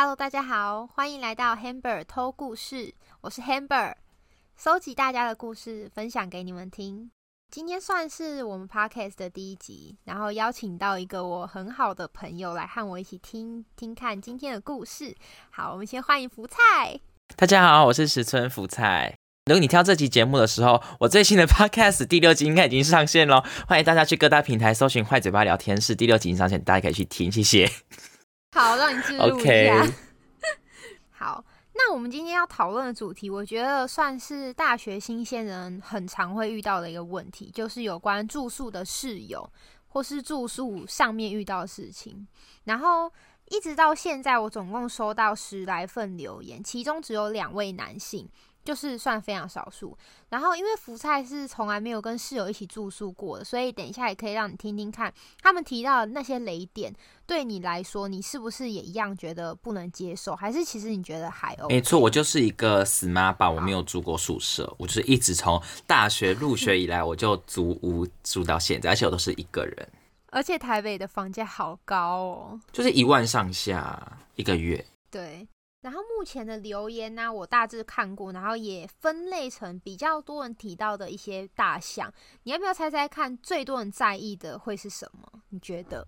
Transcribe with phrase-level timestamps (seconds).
[0.00, 3.94] Hello，大家好，欢迎来到 Hamber 偷故事，我是 Hamber，
[4.56, 7.10] 收集大家的故事，分享给你们听。
[7.50, 15.16] 今天算是我们 Podcast 的第一集，然后邀请到一个我很好的朋友来和我一起听听看今天的故事。
[15.50, 17.00] 好，我们先欢迎福菜。
[17.34, 19.16] 大家好，我是石村福菜。
[19.46, 27.68] 如果你听到这集节目的时候，我最新的 Podcast 第六集应该已经上线了，欢迎大家去各大平台搜寻“坏嘴巴聊天室”，第六集已经上线，大家可以去听，谢谢。
[28.52, 29.86] 好，让你记录一下。
[31.10, 31.44] 好，
[31.74, 39.48] 那我们今天要讨论的主题，我觉得算是大学新鲜人很常会遇到的一个问题，就是有关住宿的室友
[39.88, 42.26] 或是住宿上面遇到的事情。
[42.64, 43.12] 然后
[43.46, 48.28] 一直到现在，我总共收到十来份留言，其中只有两位男性。
[48.68, 49.96] 就是算非常少数，
[50.28, 55.10] 然后因为福菜是从来没有跟室友一起住宿过的，所以等一下也可以让你听听看
[55.40, 56.92] 他们提到的那些雷点，
[57.26, 60.36] 对你来说，你是不是也一样觉得不能接受？
[60.36, 61.74] 还是其实你觉得还 OK？
[61.74, 69.88] 没错，我就是一个死妈宝，我没有住过宿舍，我就是一直从大学入学以来我就租屋住到现在，而且我都是一个人，
[70.28, 75.48] 而且台北的房价好高哦，就是一万上下一个月，对。
[75.80, 82.12] 然后目前的留言呢，我大致看过，然后也分类成比较多人提到的一些大项。
[82.42, 85.40] 你要不要猜猜看，最多人在意的会是什么？
[85.50, 86.04] 你觉得？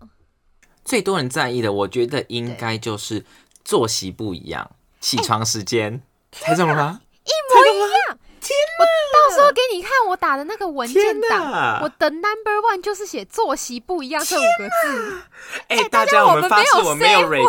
[0.83, 3.25] 最多人在意的，我觉得应该就是
[3.63, 6.01] 作息不一样，起床时间。
[6.33, 7.01] 猜中了吗？
[7.23, 8.19] 一模一样！
[8.41, 8.85] 天我
[9.29, 15.21] 到时候给你看我打的那个文件档，我的 number one 就是写作息不一样这五个字。
[15.67, 17.39] 哎，大家我们发誓我没有 r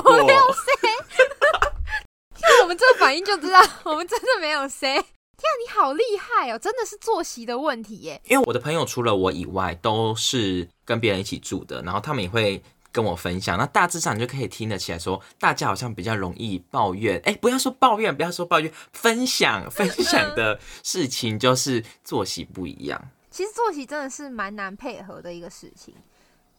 [2.42, 2.62] 过。
[2.62, 4.94] 我们这个反应就知道， 我们真的没有谁。
[4.94, 6.58] 天啊，你好厉害哦！
[6.58, 8.20] 真的是作息的问题耶。
[8.26, 13.58] 因为我的朋友除了我以外，都是跟别人一起住的，然后他们也会跟我分享。
[13.58, 17.20] 那大致上你就可以听得起来，说大家好像比较容易抱怨。
[17.24, 23.10] 哎，不要说抱怨，不要说抱怨， 分享 分享的事情就是作息不一样。
[23.30, 25.94] 其实作息真的是蛮难配合的一个事情。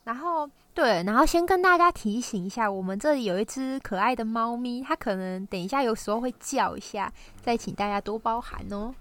[0.04, 8.94] 然后对，然后先跟大家提醒一下，我们这里有一只可爱的猫咪，它可能等一下有时候会叫一下，再请大家多包涵哦。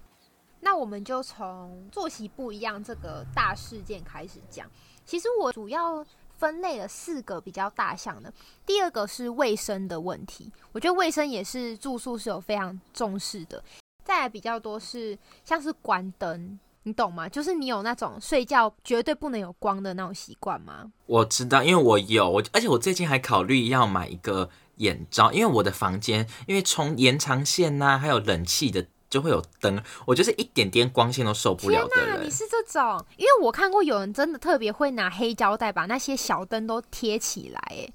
[0.61, 4.65] 那我们就从作息不一样这个大事件开始讲。
[5.03, 6.05] 其实我主要
[6.37, 8.31] 分类了四个比较大项的，
[8.65, 13.61] 第二个是卫生的问题，我觉得卫生也是住宿是有非常重视的。
[14.05, 16.57] 再来比较多是像是关灯。
[16.83, 17.27] 你懂吗？
[17.29, 20.91] 就是你有那种睡觉绝对不能有光的那种习惯吗？
[21.05, 32.25] 我知道，因为我有我，而且我最近还考虑要买一个眼罩，因为我的房间因为从延长线呐，还有冷气的就会有灯，我就是一点点光线都受不了的人。
[32.25, 33.05] 你是这种？
[33.17, 37.87] 因为我看过有人真的特别会拿黑胶带把那些小灯都贴起来，哎。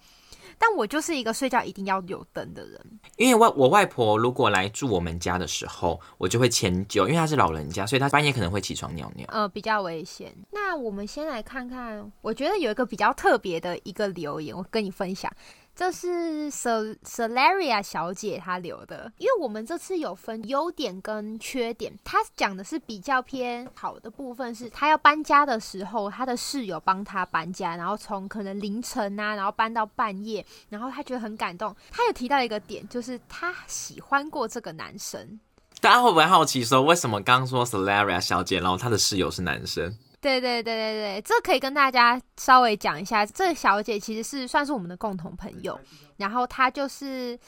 [0.58, 10.34] 但我就是一个睡觉一定要有灯的人，因为外我外婆如果来住我们家的时候，我就会迁就，因为她是老人家，所以她半夜可能会起床尿尿，呃，比较危险。
[10.50, 15.32] 那我们先来看看，我觉得有一个比较特别的一个留言，我跟你分享。
[15.78, 31.72] 这是 Sal a r i a 小姐她留的，因为我们这次有分优点跟缺点，她讲的是比较偏好的部分，是她要搬家的时候，她的室友帮她搬家，然后从可能凌晨啊，然后搬到半夜，然后她觉得很感动。
[31.92, 35.38] 她有提到一个点，就是她喜欢过这个男生。
[35.80, 39.96] 大家会不会好奇说，为什么刚刚说 Salaria 小姐，然后她的室友是男生？
[40.20, 43.24] 对对对对对，这可以跟大家稍微讲一下。
[43.24, 45.78] 这小姐其实是算是我们的共同朋友，
[46.16, 47.38] 然后她就是，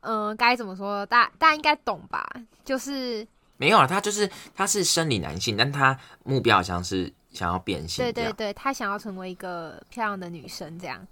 [0.00, 1.04] 嗯，该怎么说？
[1.04, 2.26] 大大家应该懂吧？
[2.64, 3.26] 就是
[3.58, 5.94] 没有啊，她就是她是生理男性，但她
[6.24, 8.02] 目标好像是想要变性。
[8.02, 11.06] 对对对，她想要成为一个漂亮的女生，这样。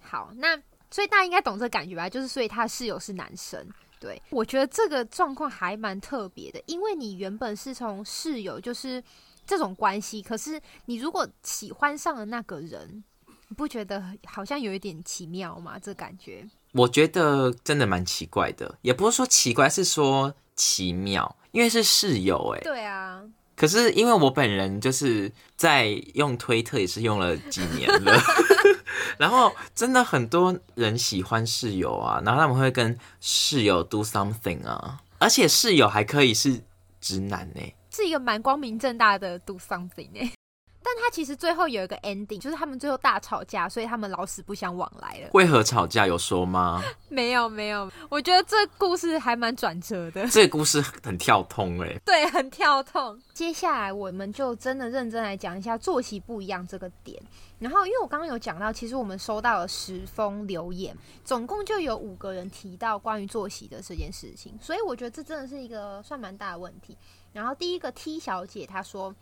[0.00, 0.56] 好，那
[0.92, 2.08] 所以大家应该懂这感觉吧？
[2.08, 3.66] 就是所以她室友是男生。
[3.98, 9.02] 对我觉得这个状况还蛮特别的，因为你原本是从室友就是。
[9.50, 13.02] 这种关系，可是你如果喜欢上了那个人，
[13.48, 15.76] 你不觉得好像有一点奇妙吗？
[15.76, 22.60] 这感觉，我觉得真的蛮奇怪的，也不是说奇怪，是说奇妙，因为是室友哎。
[22.60, 23.24] 对啊。
[23.56, 28.22] 可是因为我本人就是在用推特，也是用了几年了，
[29.18, 36.62] 然后真的很多人喜欢室友啊，然后他们会跟室友 do something 啊，而且室友还可以是
[37.00, 37.60] 直男呢。
[37.90, 40.32] 是一个蛮光明正大的 do something 哎，
[40.82, 45.28] 但他其实最后有一个 ending，就是他们最后大吵架，所以他们老死不相往来了。
[45.34, 46.82] 为何吵架有说吗？
[47.10, 50.26] 没有没有，我觉得这故事还蛮转折的。
[50.30, 53.20] 这个故事很跳通哎，对，很跳痛。
[53.34, 57.20] 接下来我们就真的认真来讲一下作息不一样这个点。
[57.58, 66.96] 然后，因为我刚刚有讲到，其实我们收到了十封留言，总共就有五个人提到关于作息的这件事情，所以我觉得这真的是一个算蛮大的问题。
[67.32, 69.14] 然后第一个 T 小姐她说。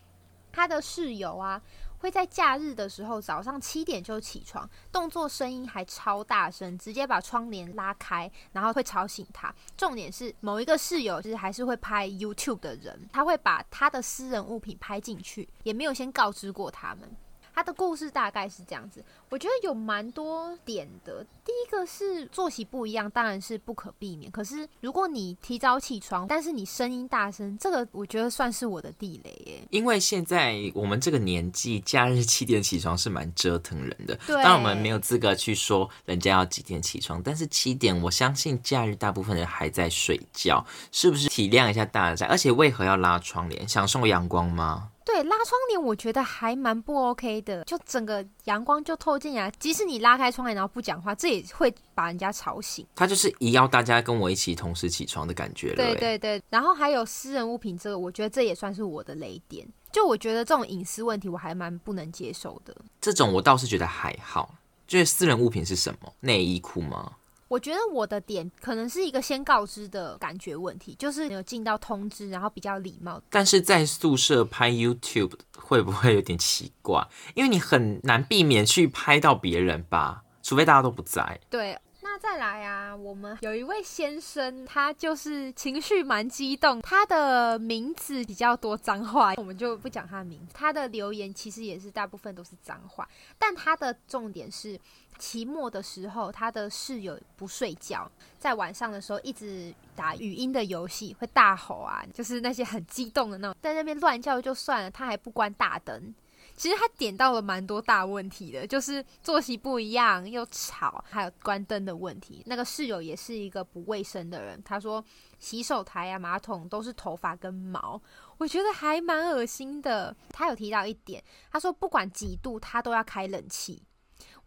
[0.50, 1.60] 她的室友啊，
[1.99, 9.55] 会在假日的时候早上七点就起床，动作声音还超大声，直接把窗帘拉开，然后会吵醒她。
[9.76, 17.08] 重点是某一个室友就是还是会拍 YouTube 的人，他会把他的私人物品拍进去，也没有先告知过他们。
[17.55, 21.25] 他的故事大概是这样子，我觉得有蛮多点的。
[21.49, 24.31] 第一个是作息不一样，当然是不可避免。
[24.31, 29.67] 可是如果你提早起床，但是你声音大声，这个我觉得算是我的地雷耶。
[29.71, 34.15] 因为现在我们这个年纪，假日七点起床是蛮折腾人的。
[34.27, 40.62] 当然我们没有资格去说人家要几点起床，但是七点，我相信假日大部分人还在睡觉，
[40.93, 42.27] 是不是体谅一下大家？
[42.27, 43.67] 而且为何要拉窗帘？
[43.67, 44.91] 享受阳光吗？
[45.05, 52.87] 对，拉窗帘我觉得还蛮不 OK 的，就整个阳光就透进来，即使你拉开窗帘然后不讲话，这也会把人家吵醒。
[52.94, 55.75] 他就是一要大家跟我一起同时起床的感觉。
[55.75, 59.67] 对对对，然后还有私人物品这个，我觉得这也算是我的雷点。
[59.90, 62.76] 就我觉得这种隐私问题，我还蛮不能接受的。
[63.00, 64.55] 这种我倒是觉得还好，
[64.87, 66.12] 就是私人物品是什么？
[66.20, 67.12] 内衣裤吗？
[67.49, 73.19] 我觉得我的点可能是一个先告知的感觉问题，就是有进到通知，然后比较礼貌。
[73.31, 77.02] 但是在宿舍拍 YouTube 会不会有点奇怪？
[77.34, 81.39] 因为你很难避免去拍到别人吧，除非大家都不在。
[81.50, 81.79] 对。
[82.00, 90.55] 那再来啊，我们有一位先生，他就是情绪蛮激动，他的名字比较多脏话，我们就不讲他的名字。
[90.55, 93.06] 他的留言其实也是大部分都是脏话，
[93.39, 94.79] 但他的重点是
[95.19, 106.15] 期末的时候，他的室友不睡觉，在晚上的时候一直打语音的游戏，会大吼啊，就是那些很激动的那种，在那边乱叫就算了，他还不关大灯。
[106.58, 112.43] 其实他点到了蛮多大问题的，就是作息不一样又吵，还有关灯的问题。
[112.46, 115.02] 那个室友也是一个不卫生的人，他说
[115.38, 118.02] 洗手台啊、马桶都是头发跟毛，
[118.38, 120.14] 我觉得还蛮恶心的。
[120.31, 121.22] 他有提到一点，
[121.52, 123.81] 他说不管几度他都要开冷气。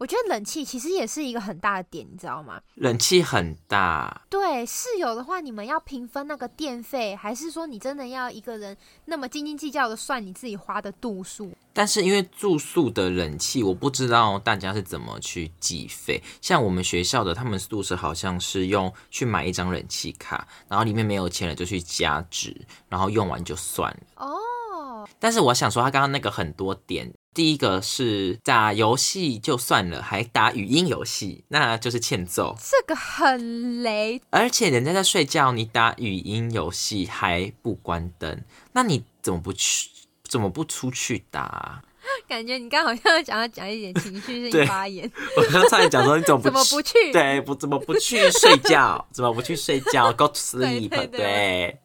[0.02, 2.60] 我觉得冷气其实也是一个很大的点，你知道吗？
[2.74, 4.22] 冷气很大。
[4.28, 11.52] 对室友的话，你们要平分那个电费，还是说你真的要一个人那么斤斤计较的算你自己花的度数？
[11.72, 16.20] 但是因为住宿的冷气，我不知道大家是怎么去计费。
[16.40, 24.00] 像我们学校的，他们宿舍好像是用去买一张冷气卡，然后里面没有钱了就去加值，然后用完就算了。
[24.16, 25.08] 哦。
[25.20, 27.08] 但是我想说，他刚刚那个很多点。
[27.34, 32.56] 第一个是打游戏就算了，还打语音游戏，那就是欠揍。
[32.60, 38.42] 这个很雷，而且人家在睡觉，你打语音游戏还不关灯，
[38.72, 39.88] 那你怎么不去？
[40.28, 41.82] 怎么不出去打？
[42.26, 45.10] 感觉你刚好像要讲要讲一点情绪性发言。
[45.36, 47.12] 我刚才讲说你怎么怎么不去？
[47.12, 49.06] 对，不怎么不去睡觉？
[49.12, 50.12] 怎么不去睡觉？
[50.16, 50.88] Go to sleep。
[51.10, 51.78] 对。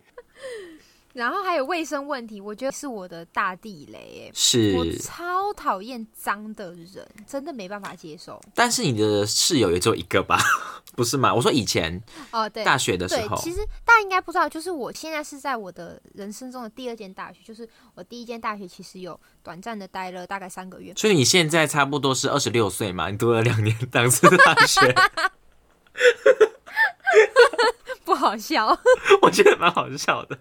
[1.17, 4.31] 然后还有卫生问题，我觉得是我的大地雷。
[4.35, 8.39] 是我超讨厌脏的人，真的没办法接受。
[8.53, 10.37] 但是你的室友也只有一个吧？
[10.95, 11.33] 不是吗？
[11.33, 11.99] 我说以前
[12.29, 20.93] 哦，对，大学的时候，其实大家应该不知道，就是我现在是在我的人生中的第二间大学，就是我第一间大学其实有短暂的待了大概三个月。
[20.95, 23.09] 所以你现在差不多是二十六岁嘛？
[23.09, 24.93] 你读了两年档次大学，
[28.05, 28.77] 不好笑，
[29.23, 30.37] 我觉得蛮好笑的。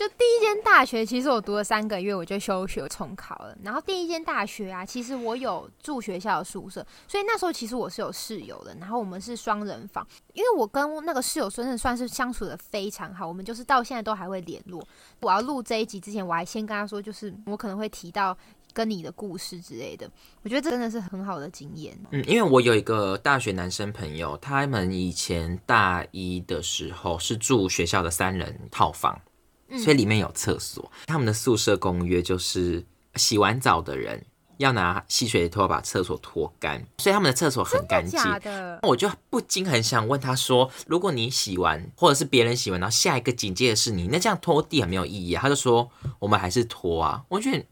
[0.00, 3.54] 就第一间大学，其实我读了三个月，我就休学重考了。
[3.62, 8.74] 然后第一间大学啊，其实我有住学校的宿舍，所以那时候其实我是有室友的。
[8.80, 14.82] 然后我们是双人房，因为我跟那个室友真的算是相处的非常好，我们就是到现在都还会联络。
[15.20, 18.34] 我要录这一集之前，我还先跟他说，就是我可能会提到
[18.72, 20.10] 跟你的故事之类的。
[20.40, 21.94] 我觉得这真的是很好的经验。
[22.10, 29.20] 嗯，因为我有一个大学男生朋友，他们以前大一的时候是住学校的三人套房。
[29.78, 32.84] 所以里面有厕所，他们的宿舍公约就是
[33.14, 34.24] 洗完澡的人
[34.58, 38.20] 要拿吸水拖把厕所拖干，所以他们的厕所很干净。
[38.82, 45.34] 我就不禁很想问他说：如果你洗完，或者是别人洗完，然后下一个紧接的是你，那这样拖地很没有意义。
[45.34, 47.24] 啊他就说：我们还是拖啊。
[47.28, 47.64] 我觉得。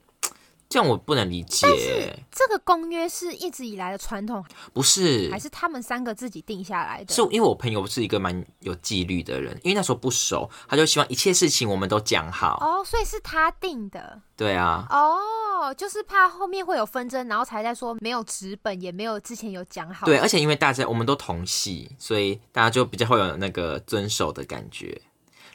[0.68, 1.66] 这样我不能理解。
[1.66, 5.30] 但是这个公约是一直以来的传统，不是？
[5.30, 7.14] 还是他们三个自己定下来的？
[7.14, 12.58] 是因为我朋友是一个蛮有纪律的人，因为那时候不熟，他就希望一切事情我们都讲好。
[12.60, 14.20] 哦，所以是他定的。
[14.36, 14.86] 对啊。
[14.90, 15.18] 哦。
[15.58, 20.06] 哦，就是怕后面会有纷争，然后才在说没有纸本，也没有之前有讲好。
[20.06, 25.02] 对，而且因为大家我们都同系，所以大家就比较会有那个遵守的感觉。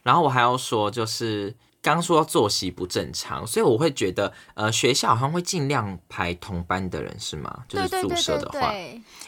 [0.02, 7.66] 然后我还要说，就是刚说作息不正常，所以我会觉得，呃，学校好像会尽量排同班的人，是吗？
[7.68, 8.74] 就是宿舍的话，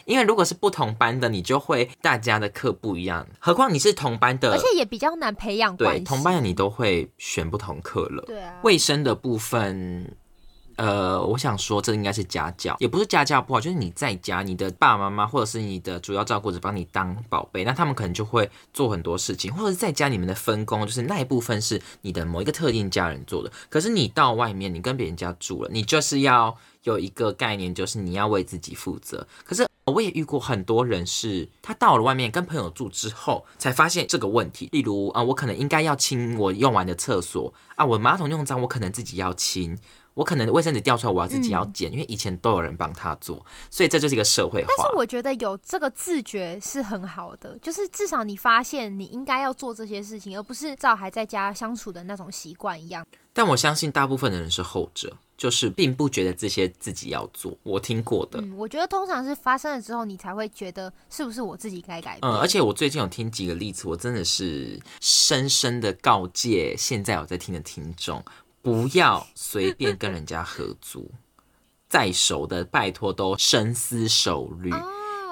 [0.06, 3.26] 因为如果是不同班的，你就会大家的课不一样。
[3.38, 8.24] 何况你是同班的，而且也比较难培养对，同班的你都会选不同课了。
[8.26, 10.16] 对啊，卫生的部分。
[10.76, 23.50] 呃，我想说，这应该是家教，也不是家教不好，就是你在家，你的爸爸妈妈或者是你的主要照顾者帮你当宝贝，那他们可能就会做很多事情，或者是在家里面的分工，就是那一部分是你的某一个特定家人做的。
[23.70, 29.26] 可是你到外面，你跟别人家住了，你就是要有一个概念，就是你要为自己负责。
[29.44, 34.68] 可是我也遇过很多人，是他到了外面跟朋友住之后，才发现这个问题。
[34.72, 39.78] 例如啊，我可能应该要清我用完的厕所啊，我马桶用脏，我可能自己要清。
[40.16, 44.68] 我可能卫生纸掉出来，我要自己要捡，因为以前都有人帮他做，所以这就是一个社会化。
[44.78, 53.06] 但是我觉得有这个自觉是很好的，就是至少你发现你应该要做这些事情，而不是照还在家相处的那种习惯一样。
[53.34, 57.54] 但我相信大部分的人是后者，就是并不觉得这些自己要做。
[57.62, 62.32] 我听过的，嗯，我觉得通常是发生了之后，你才会觉得是不是我自己该改变。
[62.32, 68.24] 嗯，而且我最近有听几个例子，我真的是深深的告诫现在有在听的听众。
[68.66, 71.08] 不要随便跟人家合租，
[71.88, 74.72] 再熟的拜托都深思熟虑，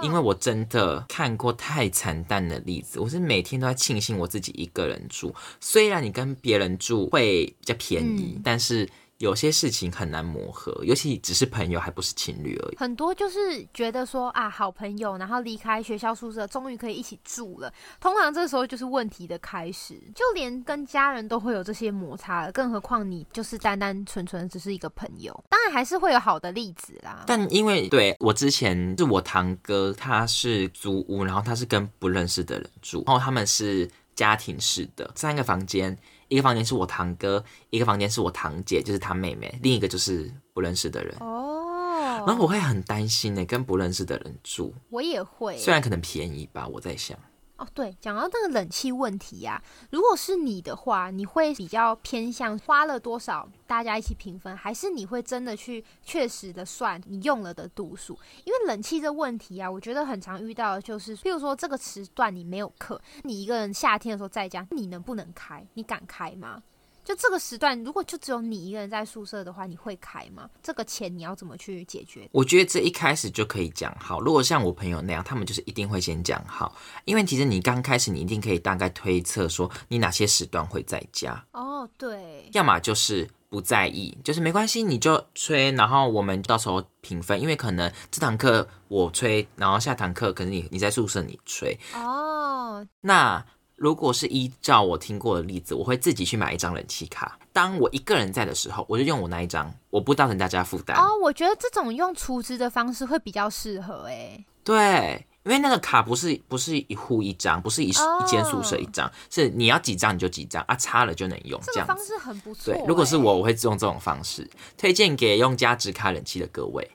[0.02, 3.00] 因为我真的看过太惨淡的例子。
[3.00, 8.88] 我是每天都在庆幸我自己一个人住，虽然你跟别人住会比较便宜，但是。
[9.18, 12.76] 有些事情很难磨合，尤其只是朋友，还不是情侣而已。
[12.76, 17.72] 很多就是觉得说啊，好朋友，然后离开学校宿舍，终于可以一起住了。
[18.00, 25.32] 通常这时候就是问题的开始，就连跟家人都会有这些摩擦，更何况你就是单单纯纯只是一个朋友。
[25.48, 27.22] 当然还是会有好的例子啦。
[27.26, 35.96] 但因为对我之前是我堂哥，他是租屋，然后他是跟不认识的人住，然后他们是家庭式的三个房间。
[36.28, 41.14] 一个房间是我堂哥，一个房间是我堂姐，就是他妹妹，另一个就是不认识的人。
[41.20, 44.74] 哦，然后我会很担心呢，跟不认识的人住。
[44.90, 47.18] 我也会，虽然可能便宜吧，我在想。
[47.56, 58.18] 哦，对，讲到那个冷气问题呀，如果是你的话，你会比较偏向花了多少，大家一起平分，还是你会真的去确实的算你用了的度数？
[58.44, 65.64] 因为冷气这问题啊，我觉得很常遇到就是，譬如说这个时段你没有课，你一个人夏天的时候在家，你能不能开？
[65.74, 66.60] 你敢开吗？
[67.04, 70.48] 就这个时段，如果就只有你一个人在宿舍的话，你会开吗？
[70.62, 72.26] 这个钱你要怎么去解决？
[72.32, 74.20] 我觉得这一开始就可以讲好。
[74.22, 81.44] 如果像我朋友那样，他们就是一定会先讲好，因为其实你刚开始你一定可以大概推测说你哪些时段会在家。
[81.52, 82.48] 哦，对。
[82.52, 91.78] 要么就是不在意，就是没关系，你就吹，然后我们到时候平分，因为可能这堂课我吹，然后下堂课可能你你在宿舍你吹。
[91.94, 92.86] 哦。
[93.02, 93.44] 那。
[93.76, 97.38] 如果是依照我听过的例子，我会自己去买一张冷气卡。
[97.52, 100.96] 当我一个人在的时候，我就用我那一张，我不造成大家负担。
[100.96, 104.44] 哦，我觉得这种用储值的方式会比较适合诶。
[104.62, 111.60] 对，因为那个卡不是不是一户一张，不是一一间宿舍一张，是你要几张你就几张啊，差了就能用。
[111.66, 112.72] 这样方式很不错。
[112.72, 116.90] 对，如果是我，我会用这种方式推荐给用加值卡冷气的各位，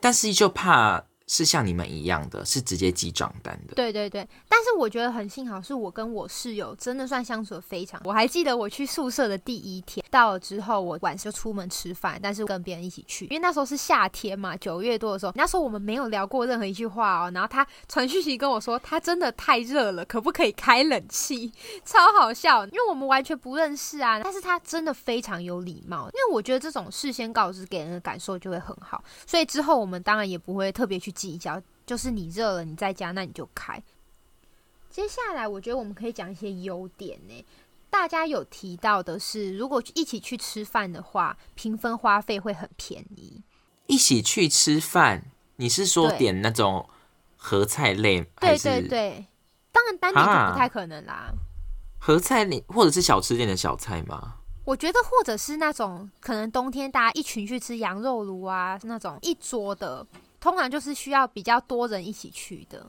[0.00, 1.04] 但是就怕。
[1.32, 3.74] 是像你们一样的，是直接记账单的。
[3.76, 8.00] 对对对，但是我觉得很幸好，是我跟我室友真的算相处的非常。
[8.04, 17.30] 我还记得我去宿舍的第一天，到了之后，我晚上就出门吃饭，但是跟别人一起去，因为那时候是夏天嘛，九月多的时候，那时候我们没有聊过任何一句话哦。
[17.32, 21.52] 然后他 传讯息跟我说，他真的太热了，可不可以开冷气？
[21.86, 24.20] 超好笑，因为我们完全不认识啊。
[24.20, 31.14] 但是他真的非常有礼貌，因为我觉得这种事先告知给人的感受就会很好，所以之后我们当然也不会特别去。
[31.20, 33.82] 计较就是你热了，你在家那你就开。
[34.90, 37.44] 接下来我觉得我们可以讲一些优点呢。
[37.90, 43.42] 大家有提到的是，如果一起去吃饭的话，平分花费会很便宜。
[43.86, 46.88] 一起去吃饭，你是说点那种
[47.36, 48.22] 合菜类？
[48.40, 49.26] 对对对，
[49.72, 51.32] 当然单点就不太可能啦。
[51.98, 54.36] 合菜类或者是小吃店的小菜吗？
[54.64, 60.06] 我觉得或者是那种可能冬天大家一群去吃羊肉炉啊，那种一桌的。
[60.40, 62.84] 通常就是需要比较多人一起去的。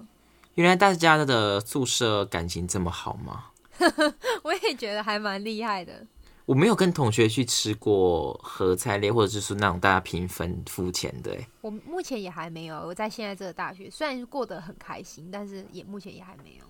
[0.55, 3.45] 原来大家的宿舍感情这么好吗？
[4.43, 6.05] 我也觉得还蛮厉害的。
[6.45, 11.37] 我没有跟同学去吃过合菜类，或者是那种大家平分付钱的。
[11.61, 12.75] 我目前也还没有。
[12.77, 16.65] 我在现在这个大学，虽然过得很开心，但是也目前也还没有。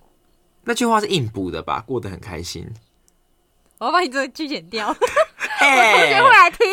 [0.64, 1.82] 那句话是硬补的吧？
[1.88, 2.70] 过得很开心。
[3.80, 6.68] 我要把你这个句剪掉， 我同学会来听。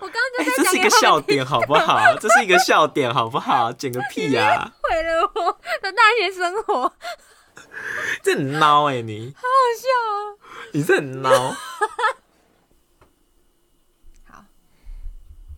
[0.56, 1.98] 这是一个笑点，好不好？
[2.20, 3.72] 这是一个笑点，好不好？
[3.72, 4.72] 剪个屁呀！
[4.82, 5.52] 毁了我
[5.82, 6.92] 的大学生活。
[8.22, 10.38] 这很孬哎，你 好好笑哦！
[10.72, 11.54] 你这很孬。
[14.30, 14.44] 好，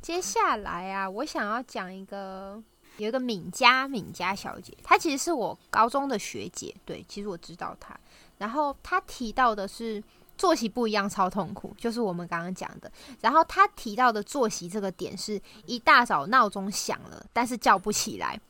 [0.01, 2.63] 接下来啊，我想要讲一个，
[2.97, 6.75] 有一个敏佳敏佳小姐，她其实是我高中的学姐。
[6.85, 7.99] 对，其实我知道她。
[8.39, 10.03] 然后她提到的是
[10.41, 12.91] 作息不一样，超痛苦，就是我们刚刚讲的。
[13.21, 18.41] 然后他提到的作息这个点，是一大早闹钟响了，但是叫不起来，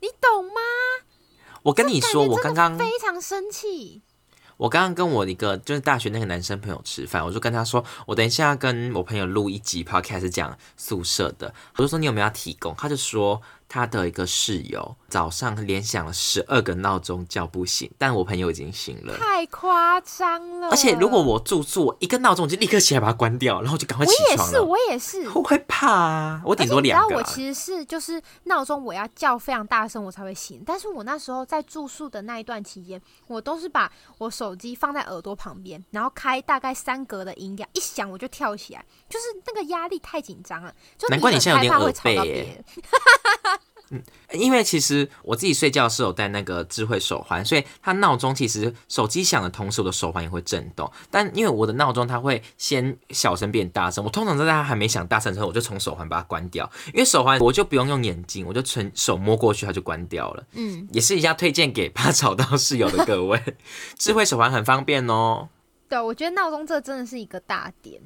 [0.00, 0.60] 你懂吗？
[1.64, 4.00] 我跟你说，我刚刚非常生气。
[4.56, 12.74] 我刚刚跟我一个就是大学那个男生朋友吃饭，我就跟他说，我等一下跟我朋友录一集 podcast 讲宿舍的，我就说你有没有要提供？
[12.78, 13.42] 他就说。
[13.68, 20.70] 他的一个室友早上连响了十二个闹钟叫不醒，但我朋友已经醒了，太夸张了。
[20.70, 24.64] 而且如果我住宿，一个闹钟我就立刻起来把它关掉，然后就赶快起床了。
[24.64, 26.42] 我也是，我也是，我会怕啊。
[26.44, 27.16] 我顶多两个。
[27.16, 40.74] 我其实是就是闹钟我要叫非常大声我才会醒，但是我那时候在住宿的那一段期间，我都是把我手机放在耳朵旁边，然后开大概三格的音量，一响我就跳起来，就是那个压力太紧张了。
[40.96, 42.64] 就难怪你现在有点耳背耶。
[43.90, 44.02] 嗯，
[44.32, 50.90] 因为其实我自己睡觉是有戴那个智慧手环，所以它闹钟其实手机响的同时，我的手环也会震动。
[51.10, 56.70] 但因为我的闹钟它会先小声变大声，我通常在它还没响大声之后，我就从手环把它关掉。
[56.88, 60.44] 因为手环我就不用用眼睛，我就纯手摸过去，它就关掉了。
[60.52, 63.42] 嗯，也是一下推荐给怕吵到室友的各位，
[63.98, 65.48] 智慧手环很方便哦。
[65.88, 68.02] 对，我觉得闹钟这真的是一个大点。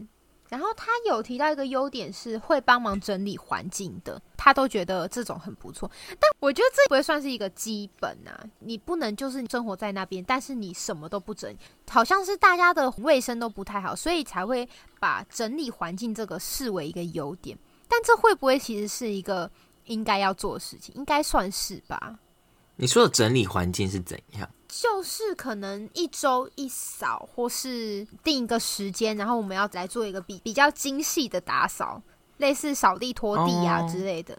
[0.53, 5.91] 然后他有提到一个优点是会帮忙整理环境的，他都觉得这种很不错。
[6.21, 11.57] 但我觉得这不会算是一个基本啊，你不能就是生活在那边，但是你什么都不整，
[11.89, 14.69] 好像是大家的卫生都不太好，所以才会
[15.01, 17.59] 把整理环境这个视为一个优点。
[17.89, 19.51] 但这会不会其实是一个
[19.87, 20.95] 应该要做的事情？
[20.97, 22.19] 应该算是吧。
[22.77, 24.47] 你说的整理环境是怎样？
[24.75, 32.01] 就是可能一周一扫，或是定一个时间，然后我们要来做一个比比较精细的打扫，
[32.39, 34.39] 类似扫地拖地啊之类的。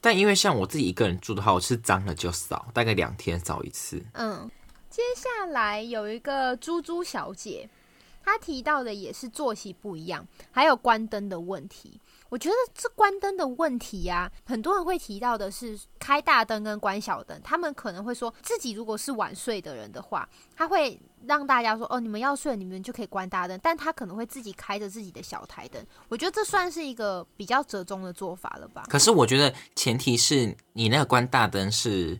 [0.00, 4.00] 但因为像我自己一个人住的话，我是脏了就扫，大概两天扫一次。
[4.12, 4.48] 嗯，
[4.88, 7.68] 接下来有一个猪猪小姐，
[8.24, 11.98] 她提到的也是作息不一样，还有关灯的问题。
[12.32, 17.38] 我觉得这关灯的问题呀，很多人会提到的是开大灯跟关小灯。
[17.44, 23.60] 他们可能会说自己如果是晚睡的人的话，他会让大家说哦，你们要睡，你们就可以关大灯。
[23.62, 25.86] 但他可能会自己开着自己的小台灯。
[26.08, 28.86] 我觉得这算是一个比较折中的做法了吧？
[28.88, 32.18] 可是我觉得前提是你那个关大灯是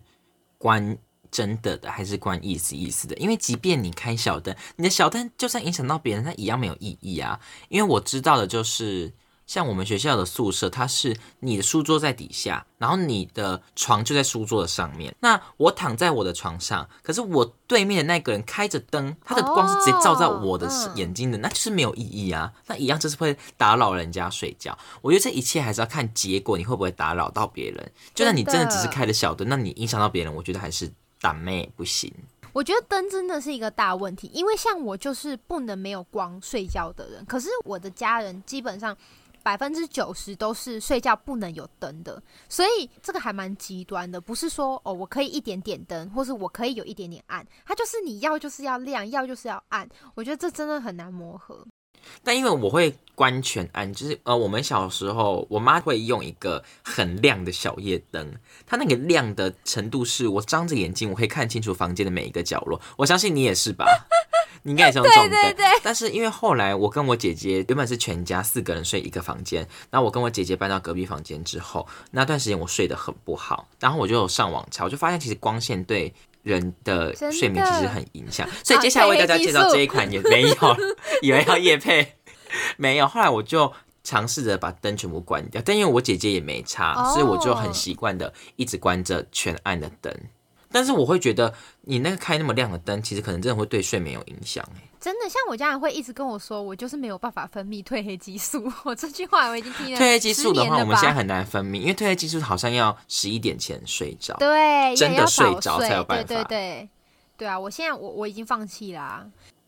[0.59, 0.94] 关
[1.31, 3.16] 真的的，还是关意思意思的？
[3.16, 7.40] 因为即便你开小灯，你的小灯就算影响到别人，它一样没有意义啊。
[7.70, 9.11] 因为我知道的就是。
[9.53, 15.15] 像我们学校的宿舍，它是你的书桌在底下，然后你的床就在书桌的上面。
[15.21, 22.51] 那我躺在我的床上，可是我对面的那个人开着灯，他的光是直接照在我的眼睛的，那就是没有意义啊。
[22.67, 24.79] 那一样就是会打扰人家睡觉。
[25.03, 27.93] 我觉得这一切还是要看结果，你会不会打扰到别人。
[28.15, 32.11] 就算你真的只是开了小灯，那你影响到别人，我觉得还是打妹不行。
[32.55, 38.97] 我觉得灯真的是一个大问题，因为像我就是不能没有光睡觉的人，可是我的家人基本上。
[39.43, 44.21] 百分之九十都是睡觉不能有灯的，所以这个还蛮极端的。
[44.21, 49.89] 不是说哦，我可以一点点灯，或是我可以有一点点暗，它就是你要就是要亮，要就是要暗。
[50.15, 51.67] 我觉得这真的很难磨合。
[52.25, 58.35] 但因为我会关全暗，就是呃，我们小时候我妈会用一个很亮的小夜灯，
[58.67, 62.81] 它那个亮的程度是我张着眼睛我可以看清楚房间的每一个角落。
[62.97, 63.87] 我相信你也是吧。
[64.62, 80.57] 你应该也是用这种灯，但是因为后来我跟我姐姐原本是全家四个人睡一个房间，那我跟我姐姐搬到隔壁房间之后，那段时间我睡得很不好，然后我就上网查，我就发现其实光线对人的睡眠其实很影响，所以接下来为大家介绍这一款也没有，
[81.22, 82.14] 以为要夜配，
[82.77, 83.72] 没有，后来我就
[84.05, 90.14] 尝试着把灯全部关掉，但因为我姐姐也没插，所以我就很习惯的一直关着全暗的灯。
[90.73, 94.89] 但是我会觉得，你那个开那么亮的灯，其实可能真的会对睡眠有影响哎。
[95.01, 98.73] 真的，像我家人会一直跟我说，我就是没有办法分泌褪黑激素。
[98.85, 99.99] 我这句话我已经听了。
[99.99, 104.35] 褪黑激素的话，我们现在很难分泌，因为褪黑激素好像要十一点前睡着。
[104.39, 106.25] 对，真的睡着才有办法。
[106.25, 106.89] 对对对，
[107.37, 107.59] 对啊！
[107.59, 109.27] 我现在我我已经放弃啦。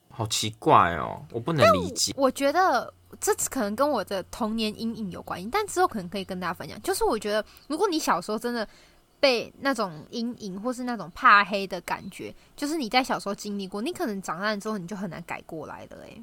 [0.08, 2.14] 好奇怪哦，我不能理解。
[2.16, 6.80] 我觉得这可能跟我的童年阴影有关系，但之后可能可以跟大家分享。
[6.82, 8.66] 就是我觉得，如果你小时候真的。
[9.24, 16.22] 被那种阴影或是那种怕黑的感觉，就是你在小时候经历过，你可能长大之后你就很难改过来的哎。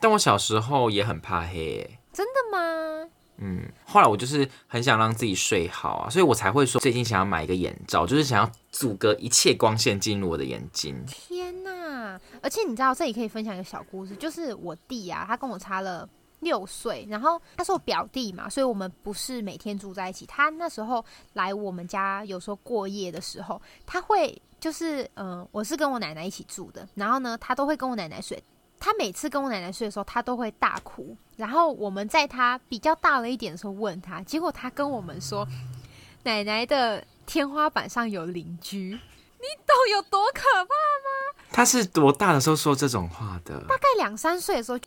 [0.00, 3.08] 但我小时候也很怕黑，真的吗？
[3.36, 11.00] 嗯，后来我就是很想让自己睡好啊，所以我才会说最近想要买一个眼罩，就是想要阻隔一切光线进入我的眼睛。
[11.06, 12.20] 天哪！
[12.42, 16.08] 而且你知道，这里可以分享一个小故事，就是我弟啊，他跟我差了
[16.40, 20.26] 六岁，然后他是我表弟嘛，所以我们不是每天住在一起。
[20.26, 28.42] 他那时候来我们家，有时候过夜的时候，他会就是嗯，我是跟我奶奶一起住的，然后呢，他都会跟我奶奶睡。
[28.78, 31.16] 他每次跟我奶奶睡的时候，他都会大哭。
[31.36, 35.48] 然后我们在他比较大了一点的时候问他，结果他跟我们说，
[36.24, 38.98] 奶奶的天花板上有邻居。
[39.38, 41.46] 你懂有多可怕吗？
[41.50, 43.60] 他是多大的时候说这种话的？
[43.60, 44.78] 大概两三岁的时候。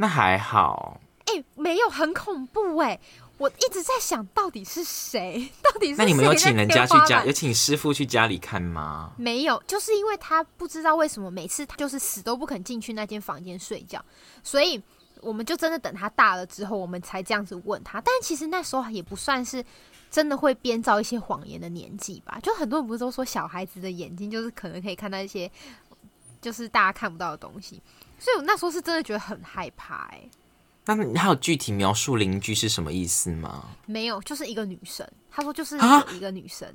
[0.00, 0.98] 那还好。
[1.26, 2.98] 哎，没有很恐怖哎。
[3.36, 5.50] 我一直在想到底是谁？
[5.62, 9.12] 到底是那你们有请人家去家，有请师傅去家里看吗？
[9.18, 14.02] 没有，就是因为他不知道为什么每次他就是死都不肯进去那间房间睡觉，
[14.42, 14.82] 所以
[15.20, 18.00] 我们就真的等他大了之后，我们才这样子问他。
[18.00, 19.64] 但其实那时候也不算是
[20.10, 22.38] 真的会编造一些谎言的年纪吧？
[22.42, 25.50] 就很多人不是都说小孩子的眼睛就是可能可以看到一些
[26.42, 27.80] 就是大家看不到的东西，
[28.20, 30.22] 所以我那时候是真的觉得很害怕哎。
[30.84, 33.70] 那你还有具体描述邻居是什么意思吗？
[33.86, 35.06] 没有，就是一个女生。
[35.30, 36.72] 他说就是有一个女生，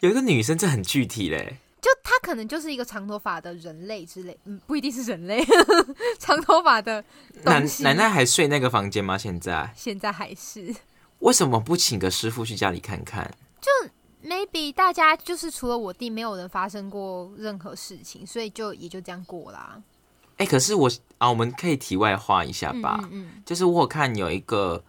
[0.00, 1.56] 有一个女生，这很具体嘞。
[1.80, 5.44] 就她可能就是一个长头发的人类之类，嗯，不一定是人类，
[6.18, 7.04] 长头发的
[7.44, 9.18] 奶奶奶还睡那个房间吗？
[9.18, 10.74] 现在现在还是？
[11.20, 13.30] 为什么不请个师傅去家里看看？
[13.60, 13.70] 就
[14.26, 19.80] maybe 大家就是除了我弟，没有人发生过任何事情，所以就也就这样过啦。
[20.36, 22.98] 哎，可是我啊，我们可以题外话一下吧。
[23.04, 23.42] 嗯嗯。
[23.44, 24.82] 就是我看有一个，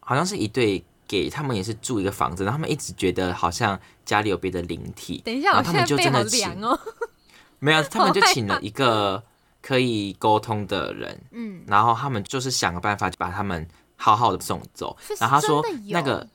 [0.00, 5.22] 好像是一对给他们也是住一个房子，然后他们一直觉得好像家里有别的灵体。
[5.24, 6.78] 等一下，然后他们就真的请哦。
[7.60, 9.22] 没有，他们就 请了一个
[9.60, 11.22] 可以沟通的人。
[11.30, 11.62] 嗯。
[11.66, 13.66] 然后他们就是想个办法，把他们
[13.96, 14.96] 好好的送走。
[15.20, 16.26] 然后他说那个，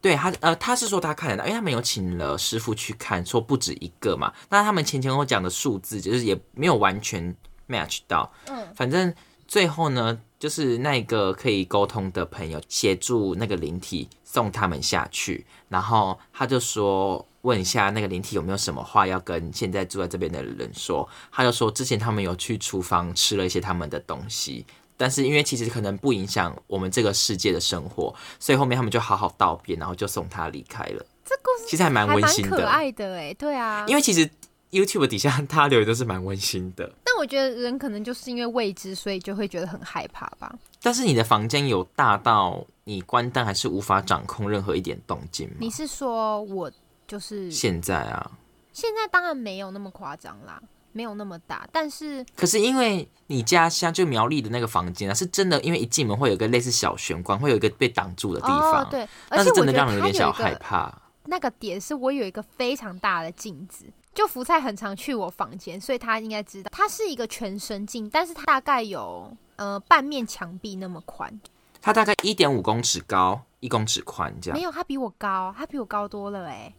[0.00, 4.32] 对他呃，他是说他看得到，因为他们有请了师傅去看，说不止一个嘛。
[4.48, 7.36] 那他们前前后讲的数字，就是也没有完全。
[7.68, 9.12] Match 到，嗯，反正
[9.46, 24.64] 最后呢，就是那个可以沟通的朋友协助那个灵体送他们下去，然后他就说问一下那个灵体有没有什么话要跟现在住在这边的人说，他就说之前他们有去厨房吃了一些他们的东西，
[24.96, 31.06] 但是因为其实可能不影响我们这个世界的生活，所以后面他们就好好道别，然后就送他离开了。
[31.24, 34.28] 这故事其实还蛮温馨的，可爱的哎，对啊，因为其实。
[34.74, 40.54] YouTube 底下他留言都是蛮温馨的，但我觉得人可能就是因为未知，所以就会觉得很害怕吧。
[40.82, 45.54] 但是你的房间有大到你关灯还是无法掌控任何一点动静吗？
[45.58, 46.70] 你是说我
[47.08, 48.30] 就是现在啊？
[48.74, 51.66] 现在当然没有那么夸张啦，没有那么大。
[51.72, 60.94] 但是可是因为你家乡就苗栗的那个房间啊，是真的，因为一进门会有一个类似小玄关，会有一个被挡住的地方，对，但是真的让人有点小害怕。
[61.24, 63.86] 那个点是我有一个非常大的镜子。
[64.14, 71.40] 就福菜很常去我房间，所以他应该知道，它是一个全身镜，但是它大概有呃半面墙壁那么宽，
[71.82, 74.56] 它大概一点五公尺高，一公尺宽这样。
[74.56, 76.72] 没有，它比我高，它比我高多了哎。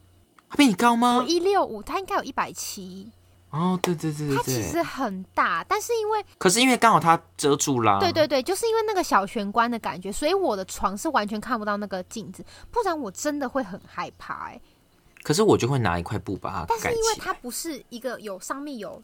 [0.49, 1.17] 它比你高吗？
[1.17, 3.11] 我一六五，它应该有一百七。
[3.49, 7.99] 哦，对对对对，它其实很大，但是因为可是因为刚好它遮住了。
[7.99, 14.61] 对对对，就是因为那个小玄关的感觉，所以我的床是完全看不到那个镜子，不然我真的会很害怕哎。
[15.25, 16.79] 可是我就会拿一块布把它盖起来。
[16.83, 19.01] 但是因为它不是一个有上面有，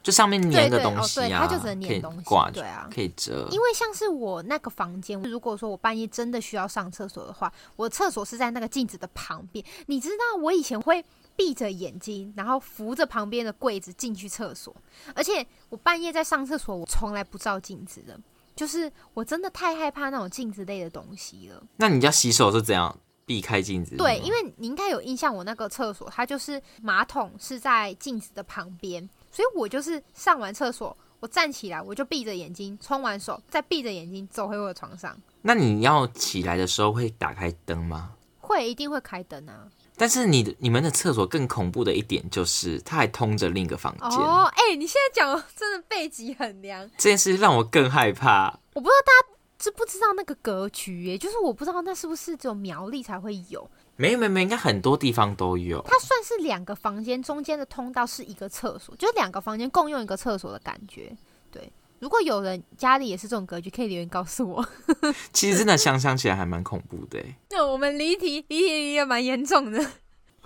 [0.00, 3.48] 就上面粘的东西啊，它就只能粘东西，对啊，可以折。
[3.50, 9.64] 因为像是我那个房间，如果说我半夜真的需要上厕所的话，我厕所是在那个镜子的旁边。
[9.86, 14.72] 你知道我以前会闭着眼睛，然后扶着旁边的柜子进去厕所，
[15.16, 18.16] 而且我半夜在上厕所，我从来不照镜子的，
[18.54, 21.60] 就是我真的太害怕那种镜子类的东西了。
[21.76, 22.96] 那你家洗手是怎样？
[23.26, 23.96] 避开镜子。
[23.96, 35.16] 对，因为你应该有印象，我那个厕所它就是马桶是在镜子的旁边，所以我就是上完厕所，我站起来，我就闭着眼睛冲完手，再闭着眼睛走回我的床上。
[35.42, 38.12] 那你要起来的时候会打开灯吗？
[38.40, 39.68] 会，一定会开灯啊。
[39.96, 44.18] 但是你的你们的厕所更恐怖的一点就是，它还通着另一个房间。
[44.18, 48.58] 哦，哎，你现在讲真的背脊很凉，这件事让我更害怕。
[48.72, 49.39] 我不知道大家。
[49.60, 53.70] 是不知道那个格局耶，就是我不知道那是不是只有苗栗才会有？
[53.96, 55.82] 没有没有没有，应该很多地方都有。
[55.82, 61.14] 它算是两个房间中间的通道是一个厕所，就是两个房间共用一个厕所的感觉。
[61.50, 64.66] 对，如果有人家里也是这种格局，可以留言告诉我。
[65.34, 67.22] 其实真的想想起来还蛮恐怖的。
[67.50, 69.90] 那我们离题离题也蛮严重的。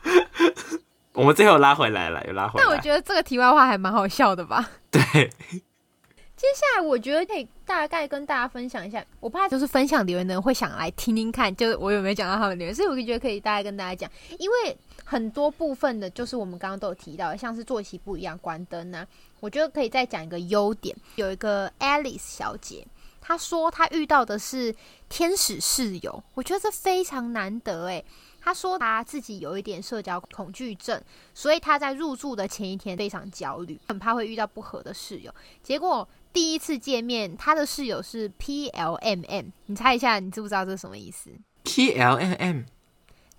[1.15, 2.67] 我们最后拉回来了，又拉回来。
[2.67, 4.69] 但我觉得这个题外话还蛮好笑的吧？
[4.91, 5.31] 对。
[6.45, 14.77] 接下来我觉得可以大概跟大家分享一下，我怕就是分享留言的人会想来听听看，就是我有没有讲到他们留言，所以我就觉得可以大概跟大家讲，因为
[15.07, 19.09] 很多部分的，就是我们刚刚都有提到，像是作息不一样、关灯呢，
[19.41, 22.87] 我觉得可以再讲一个优点，有一个 Alice 小姐。
[23.27, 24.75] 他说他遇到的是
[25.09, 28.05] 天使室友，我觉得这非常难得诶。
[28.45, 31.01] 他说他自己有一点社交恐惧症，
[31.33, 35.35] 所以他在入住的前一天非常焦虑，很怕会遇到不合的室友。
[35.63, 41.31] 结果第一次见面，他的室友是 P L M M，你猜一下，你知不知道这是什么意思
[41.63, 42.63] ？P L M M，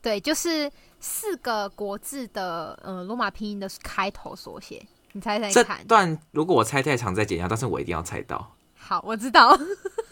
[0.01, 4.83] 对，就是四个国字的呃罗马拼音的开头缩写。
[5.11, 5.77] 你猜猜看。
[5.81, 8.55] 这段如果我猜太长再剪掉，但是我一定要猜到。
[8.75, 9.55] 好，我知道。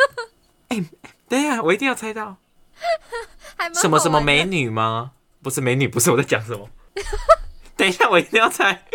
[0.70, 0.86] 哎，
[1.28, 2.38] 等一下，我一定要猜到。
[3.74, 5.12] 什么什么美女吗？
[5.42, 6.70] 不是美女，不是我在讲什么。
[7.76, 8.86] 等一下，我一定要猜。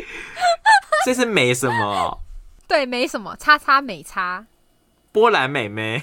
[1.04, 2.20] 这是美什么？
[2.66, 3.36] 对，美什么？
[3.36, 4.46] 叉叉美叉。
[5.12, 6.02] 波兰美眉。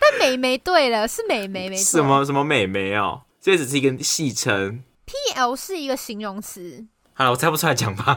[0.00, 1.82] 但美眉对了，是美眉没错。
[1.82, 3.22] 什么什么美眉哦？
[3.40, 4.82] 这只是一个戏称。
[5.04, 6.86] P L 是一个形容词。
[7.14, 8.16] 好了，我猜不出来，讲吧。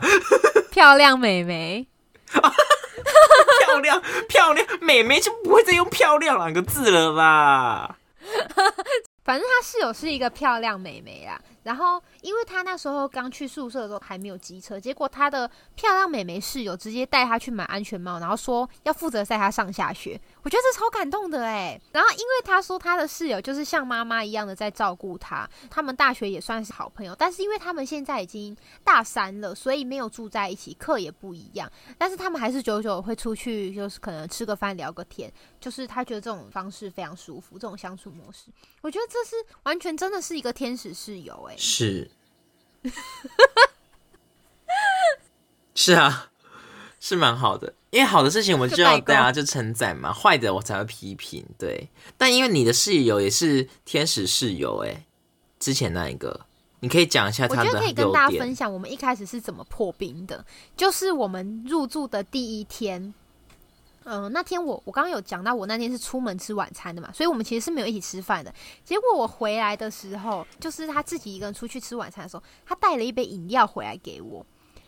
[0.71, 1.87] 漂亮美眉。
[3.73, 7.97] 漂亮 漂亮，美眉就不会再用漂亮两个字了吧？
[9.23, 11.39] 反正她室友是一个漂亮美眉啦。
[11.63, 20.19] 然后，因为他那时候刚去宿舍的时候还没有机车，结果他的漂亮美眉室友直接带他去买安全帽，然后说要负责带他上下学。
[20.43, 21.79] 我觉得这超感动的哎。
[21.91, 27.15] 然后，因为他说他的室友就是像妈妈一样的在照顾他，他们大学也算是好朋友。
[27.17, 31.71] 但是因为他们现在已经大三了，所以没有住在一起，课也不一样。
[31.97, 35.31] 但是他们还是久久会出去，就是可能吃个饭聊个天。
[35.63, 38.47] 就是他觉得这种方式非常舒服，这种相处模式，
[38.81, 41.55] 我觉得这是完全真的是一个天使室友哎。
[41.57, 42.11] 是，
[45.73, 46.29] 是啊，
[46.99, 47.73] 是蛮好的。
[47.91, 51.45] 因为好的事情我们就要大家就称赞嘛，坏的我才会批评。
[51.57, 55.05] 对，但因为你的室友也是天使室友哎，
[55.59, 56.45] 之前那一个，
[56.81, 60.45] 你可以讲一下他的我觉得可以跟大家分享，我们一开始是怎么破冰的，
[60.75, 63.13] 就是我们入住的第一天。
[64.05, 68.53] 嗯，那天我我刚刚有讲到，我那天是出门吃晚餐的嘛，所以我们其实是没有一起吃饭的。
[68.83, 74.45] 结果我回来的时候，就是他自己一个人出去吃晚餐的时候，他带了一杯饮料回来给我。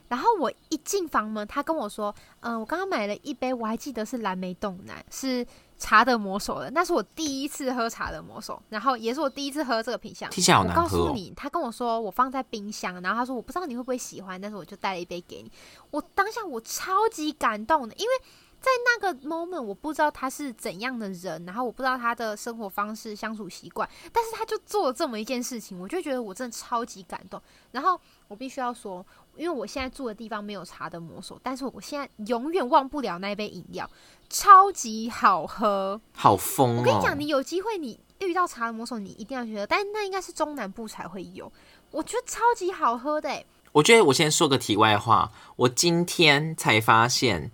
[0.08, 5.44] 然后我一进房门，他跟我说：“嗯，我刚刚买了一杯，我还记得是蓝莓冻奶，是
[5.80, 10.30] 茶的魔手的，那是我第一次喝茶的魔手，然后也是我第一次喝这个品相。
[10.64, 15.52] 我告诉你，他跟我说我放在冰箱，然后他说我不知道你会不会喜欢，但是我就带了一杯给你。
[15.90, 18.12] 我当下我超级感动的，因为。
[18.66, 27.40] 在那个 moment，我不知道他是怎样的人，然后我不知道他的生活方式、相处习惯，但是他就做了这么一件事情，我就觉得我真的超级感动。
[27.72, 29.06] 然后我必须要说，
[29.38, 33.88] 因为我现在住的地方没有茶的魔手，但是我现在永远忘不了那杯饮料，
[34.32, 36.78] 超级好喝，好疯！
[36.78, 41.52] 我跟你讲，你有机会你遇到茶的魔手，你一定要去喝，但那应该是中南部才会有，
[41.92, 43.44] 我觉得超级好喝的。
[43.74, 47.52] 我觉得我先说个题外话，我今天才发现。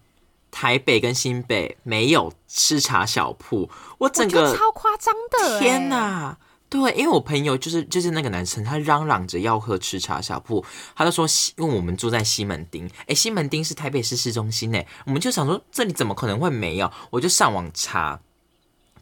[0.52, 6.38] 台北跟新北没有吃茶小铺，我整个超夸张的，天哪！
[6.70, 10.64] 对，因为我朋友就是就是那个男生，他嚷嚷着要喝吃茶小铺，
[10.96, 16.90] 他就说，因为我们住在西门町，哎，西门町是台北市市中心哎，我们就想说这里怎么可能会没有？
[17.10, 18.22] 我就上网查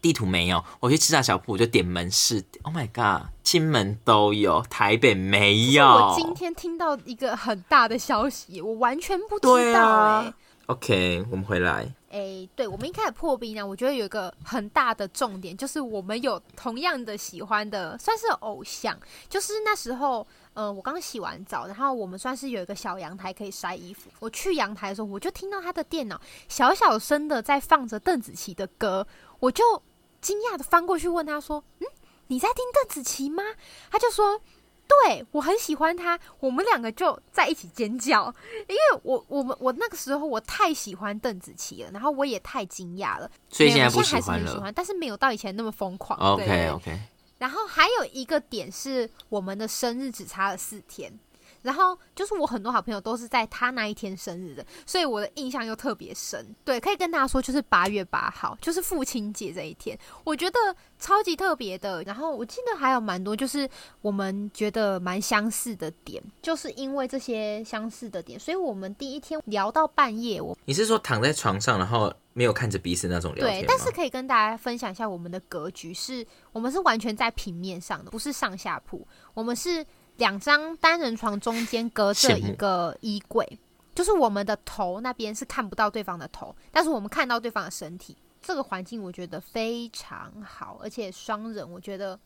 [0.01, 5.85] 地图没有，我去吃茶小铺我就点门市，Oh my god，金门都有，台北没有。
[5.85, 10.33] 我今天听到一个很大的消息，我完全不知道哎。
[10.69, 11.91] OK，我们回来。
[12.11, 18.95] 哎，对，我们一开始破冰呢，我觉得有一个很大的重点，就是我们有同样的喜欢的，算是偶像。
[19.27, 24.11] 就是那时候，呃，我刚洗完澡，然后我们算是有一个小阳台可以晒衣服。
[24.19, 29.07] 我去阳台的时候，我就听到他的电脑小小声的在放着邓紫棋的歌，
[29.39, 29.81] 我就
[30.21, 31.87] 惊讶的翻过去问他说：“嗯，
[32.27, 33.41] 你在听邓紫棋吗？”
[33.89, 34.39] 他就说。
[34.89, 38.33] 对我很喜欢他，我们两个就在一起尖叫，
[38.67, 46.19] 因为我我们我那个时候我太喜欢邓紫棋了，然后我也太惊讶了，所以现在不喜欢了，但是没有到以前那么疯狂。
[46.19, 46.99] OK OK。
[47.37, 51.13] 然后还有一个点是，我们的生日只差了四天。
[51.61, 56.45] 然后就是我很多好朋友都是在他那一天生日的，所以我的印象又特别深。
[56.63, 60.59] 对，可以跟大家说，就是八月八号，就是父亲节这一天，我觉得
[60.97, 62.01] 超级特别的。
[62.03, 63.69] 然后我记得还有蛮多，就是
[64.01, 70.41] 我们觉得蛮相似的点，就是因为这些相似的点，所以我们第一天聊到半夜。
[70.41, 79.85] 我你是说躺在床上，然后没有看着彼此那种聊天对，但是可以跟大家分享一下我们的格局，是我们是完全在平面上的，不是上下铺，我们是。
[80.19, 83.59] 两张单人床中间隔着一个衣柜，
[83.95, 88.15] 就是我们的头那边是看不到对方的头，但是我们看到对方的身体。
[88.41, 92.17] 这个环境我觉得非常好，而且双人我觉得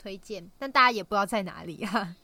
[0.00, 2.14] 推荐，但大家也不知道在哪里啊。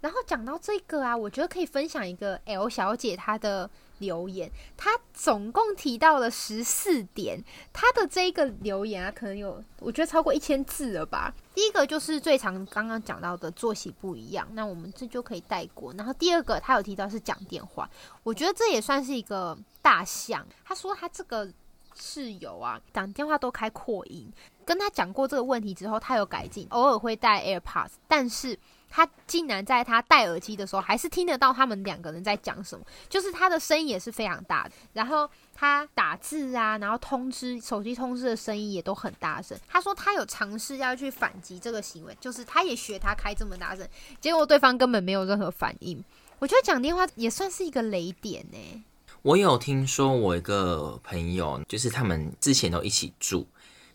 [0.00, 11.34] 然后讲到这个啊，我觉得可以分享一个 L 小姐她的留言，她总共提到了十四点，她的这一个留言啊，可能有我觉得超过一千字了吧。
[11.54, 15.92] 第一个就是最常刚刚讲到的作息不一样，那我们这就可以带过。
[15.94, 17.90] 然后第二个她有提到是讲电话，
[18.22, 20.46] 我觉得这也算是一个大项。
[20.64, 21.50] 她说她这个。
[22.00, 24.32] 室友啊，讲电话都开扩音。
[24.64, 28.56] 跟他讲过这个问题之后，他有改进，偶尔会戴 AirPods，但是
[28.88, 34.72] 他竟然在他戴耳机的时候，还是听得到他们两个人在讲什么，就是他的声音也是非常大的。
[34.92, 39.58] 然后他打字啊，然后通知手机通知的声音也都很大声。
[39.68, 43.86] 他说他有尝试要去反击这个行为，就是他也学他开这么大声，
[44.20, 46.02] 结果对方根本没有任何反应。
[46.38, 48.84] 我觉得讲电话也算是一个雷点呢。
[49.22, 53.46] 我有听说，我一个朋友，就是他们之前都一起住，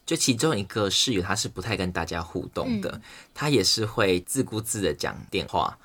[0.06, 3.02] 就其中一个室友，他是不太跟大家互动的，
[3.34, 5.78] 他也是会自顾自的讲电话。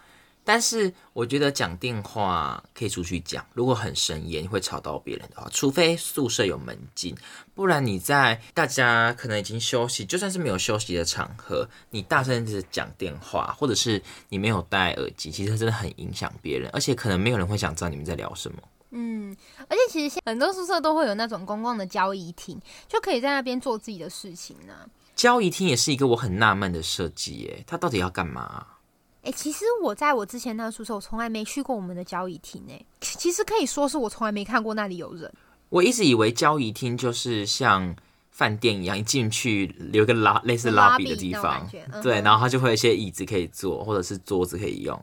[0.49, 7.15] 但是我觉得讲电话可以出去讲，如果很深夜会吵到别人的话，除非宿舍有门禁，
[7.55, 18.57] 不然你在大家可能已经休息，就算是没有休息的场合，你大声的讲电话，或者是你没有戴耳机，其实真的很影响别人，而且可能没有人会想知道你们在聊什么。
[18.93, 19.37] 嗯，
[19.69, 22.59] 而且其实很多宿舍都会有那种公共的交易厅，
[22.89, 24.73] 就可以在那边做自己的事情呢。
[25.15, 28.67] 交易厅也是一个我很纳闷的设计，耶，它到底要干嘛？
[29.23, 35.33] 哎，其实我在我之前那个宿舍，我从来没去过我们的交易厅，哎，其实可以说是我从来没看过那里有人。
[35.69, 37.95] 我一直以为交易厅就是像
[38.31, 41.69] 饭店一样，一进去留个拉类似拉比的地方，
[42.03, 44.97] 对，然后它就会有一些椅子可以坐，或者是桌子可以用，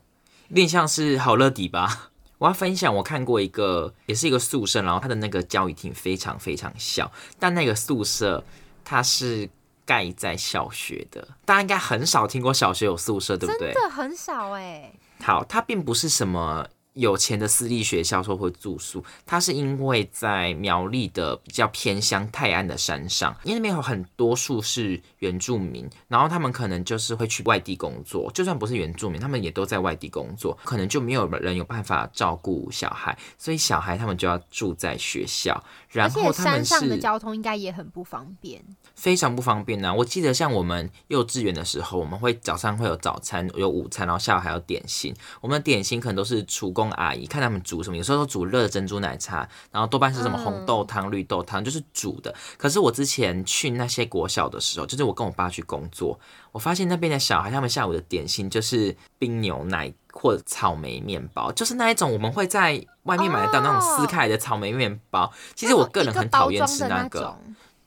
[0.47, 2.10] 有点像是好乐迪吧。
[2.39, 8.43] 我要分享，我看过一个，也是一个宿舍，然后它的那个交易厅非常非常小，但那个宿舍
[8.84, 9.49] 它是
[9.85, 13.73] 盖在小学的，大家应该很少听过小学有宿舍，对不对？
[13.73, 14.91] 真的很少哎。
[15.21, 16.67] 好，它并不是什么。
[16.95, 38.63] 有钱的私立学校说会住宿，它是因为在苗栗的比较偏乡泰安的山上，因为那边有很多数是原住民，然后他们可能就是会去外地工作，就算不是原住民，他们也都在外地工作，可能就没有人有办法照顾小孩，所以小孩他们就要住在学校，然后他们上的交通应该也很不方便。
[38.95, 39.93] 非常不方便呐！
[39.93, 45.13] 我记得像我们幼稚园的时候，我们会早上会有早餐，有午餐，然后下午还有点心。
[45.41, 52.33] 我们的点心可能都是厨工阿姨看他们煮什么，有时候煮热的珍珠奶茶，然后多半是什么红豆汤、绿豆汤，就是煮的。
[52.57, 56.19] 可是我之前去那些国小的时候，就是我跟我爸去工作，
[56.51, 65.31] 我发现那边的小孩他们下午的点心就是冰牛奶或草莓面包，就是那一种我们会在外面买得到那种撕开的草莓面包。
[65.53, 67.37] 其实我个人很讨厌吃那个。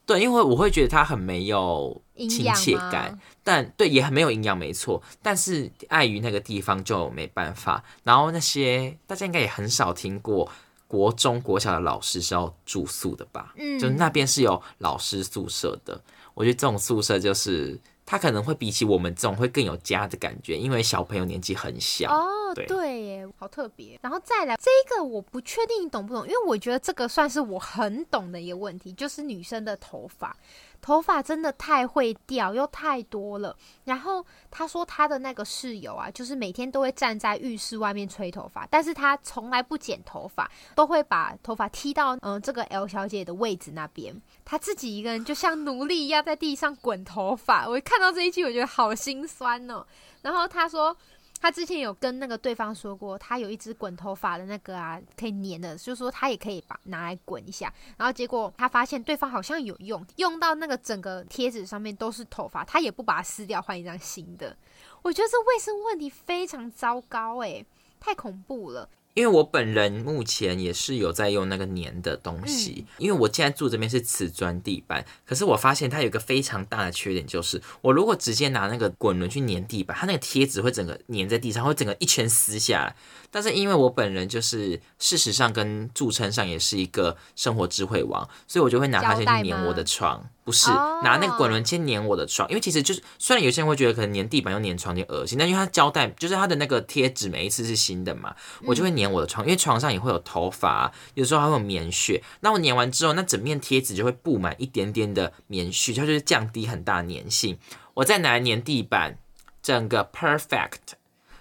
[0.08, 5.02] 对，因为我会觉得它很没有亲切感，但对也很没有营养，没错。
[5.22, 7.84] 但是碍于那个地方就没办法。
[8.02, 10.50] 然后那些大家应该也很少听过，
[10.86, 13.52] 国中国小的老师是要住宿的吧？
[13.58, 16.00] 嗯，就那边是有老师宿舍的。
[16.32, 17.78] 我觉得这种宿舍就是。
[18.10, 23.98] 他可能会比起我们这种会更有家的感觉，因为小朋友年纪很小哦，对耶，好特别。
[24.00, 30.34] 然后再来这个，我不确定你懂不懂，因为我觉得这个算是我很懂的一个问题，就是女生的头发。
[30.80, 33.56] 头发真的太会掉，又太多了。
[33.84, 44.14] 然后他说他的那个室友啊，就是每天都会站在浴室外面吹头发，但是他从来不剪头发，都会把头发踢到嗯这个 L 小姐的位置那边，
[44.44, 47.68] 他自己一个人就像奴隶一样在地上滚头发。
[47.68, 49.84] 我看到这一句，我觉得好心酸哦。
[50.22, 50.96] 然后他说。
[51.40, 57.72] 他之前有跟那个对方说过，他有一只滚头发的那个啊，可以粘的，就是说他也可以把拿来滚一下。
[57.96, 64.56] 然后结果他发现对方好像有用，用到那个整个贴纸上面都是头发，他也不把它撕掉，换一张新的。
[65.02, 67.64] 我觉得这卫生问题非常糟糕，诶，
[68.00, 68.88] 太恐怖了。
[69.14, 82.94] 因为我本人目前也是有在用那个粘的东西，因为我现在住这边是瓷砖地板，可是我发现它有一个非常大的缺点，就是我如果直接拿那个滚轮去粘地板，它那个贴纸会整个粘在地上，会整个一圈撕下来。
[83.30, 90.70] 但是因为我本人就是事实上跟著称上也是一个生活智慧王，所以我就会拿它先去粘我的床，不是
[91.02, 98.34] 拿那个滚轮先粘我的床，因为其实就是虽然有些人会觉得可能粘地板又粘床有点恶心，但因为它胶带就是它的那个贴纸每一次是新的嘛，
[98.64, 107.58] 我就会粘我的床，因为床上也会有头发，有时候还会有棉絮，那我粘完之后，那整面贴纸就会布满一点点的棉絮，它就是降低很大粘性，
[107.92, 109.18] 我再拿来粘地板，
[109.60, 110.96] 整个 perfect，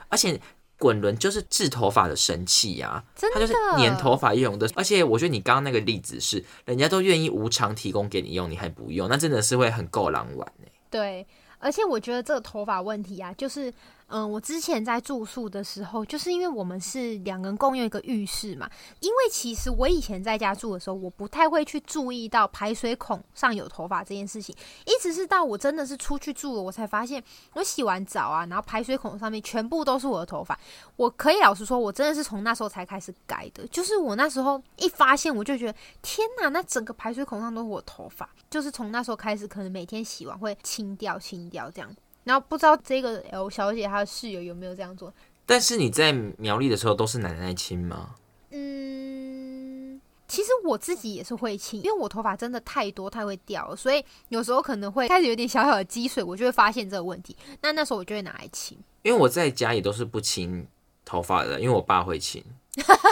[0.10, 0.42] 而且。
[0.78, 3.04] 滚轮就是治头发的神器呀，
[3.34, 4.70] 它就是粘头发用的。
[4.76, 10.72] 而且我觉得你刚刚那个例子是，人家都愿意无偿提供给你用，你还不用，那真的是会很够狼玩哎。
[10.90, 11.28] 对，
[11.60, 13.74] 而且我觉得这个头发问题啊，就是。
[14.10, 18.70] 嗯，我之前在住宿的时候，就是因为我们是两个人共用一个浴室嘛。
[19.02, 24.56] 因为其实我以前在家住的时候，我不太会去注意到排水孔上有头发这件事情，
[24.86, 27.22] 一直是到我真的是出去住了，我才发现
[27.54, 30.58] 我洗完澡啊，然后排水孔上面全部都是我的头发。
[30.96, 33.68] 我可以老实说，我真的是从那时候才开始改的。
[33.68, 38.30] 就是我那时候一发现，我就觉得天哪，那整个排水孔上都是我头发。
[38.50, 41.94] 就是从那时候开始，可能每天洗完会清掉、清掉这样。
[42.28, 45.14] 然后不知道这个 L 小姐她的室友有没有这样做？
[45.46, 48.16] 但是你在苗栗的时候都是奶奶亲吗？
[48.52, 57.34] 嗯，其实我自己也是会亲，因为我头发真的太多太会掉了，所以有时候可能会开始有点小小的积水，我就会发现这个问题。
[57.62, 58.78] 那那时候我就会拿来亲。
[59.04, 60.68] 因为我在家也都是不亲
[61.06, 62.44] 头发的，因为我爸会亲。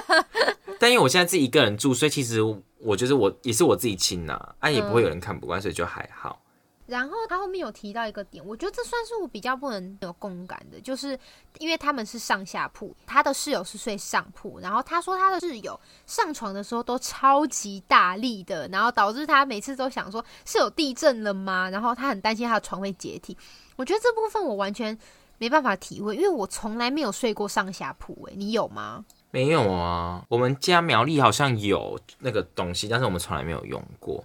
[0.77, 2.41] 但因为我现在自己一个人住，所以其实
[2.79, 6.41] 我就是我也是我自己亲呐，啊也不会有人看不惯，所以就还好。
[6.85, 11.17] 然后他后面有提到一个点，我觉得这算是我比较不能有共感的，就是
[11.59, 21.69] 因为他们是上下铺，他的室友是睡上铺，然后他说他的室友上床的时候都超级大力的，然后导致他每次都想说是有地震了吗？
[21.69, 23.35] 然后他很担心他的床会解体。
[23.75, 24.97] 我觉得这部分我完全
[25.37, 29.03] 没办法体会，因为我从来没有睡过上下铺，诶，你有吗？
[29.31, 34.23] 没有啊，我们家苗栗好像有那个东西，但是我们从来没有用过。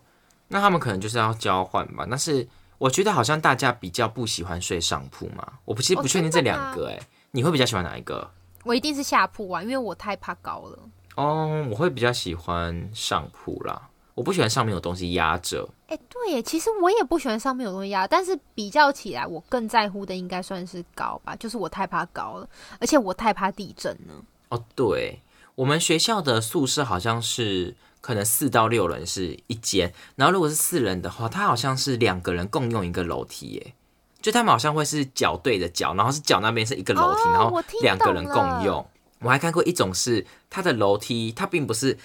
[0.52, 2.46] 那他们可能就是要交换吧，但是
[2.76, 6.98] 我觉得好像大家比较不喜欢睡上铺嘛，我不其实不确定这两个，哎，
[7.30, 8.28] 你会比较喜欢哪一个？
[8.64, 10.78] 我一定是下铺啊，因为我太怕高了。
[11.14, 15.68] 哦，我会比较喜欢上铺啦，我不喜欢上面有东西压着。
[15.86, 22.48] 哎，对，其实我也不喜欢上面有东西压，但是比较起来，我更在乎的应该算是高吧，就是我太怕高了，
[22.80, 24.14] 而且我太怕地震了。
[24.48, 25.22] 哦，对，
[25.54, 27.76] 我们学校的宿舍好像是。
[28.00, 33.74] 可能四到六人是一间，然后如果是四人的话，他好像是两个人共用一个楼梯耶，
[34.20, 38.86] 就他们好像会是脚对着脚，然后是脚那边是一个楼梯，然后两个人共用。
[39.20, 41.98] 我还看过一种是它的楼梯，它并不是。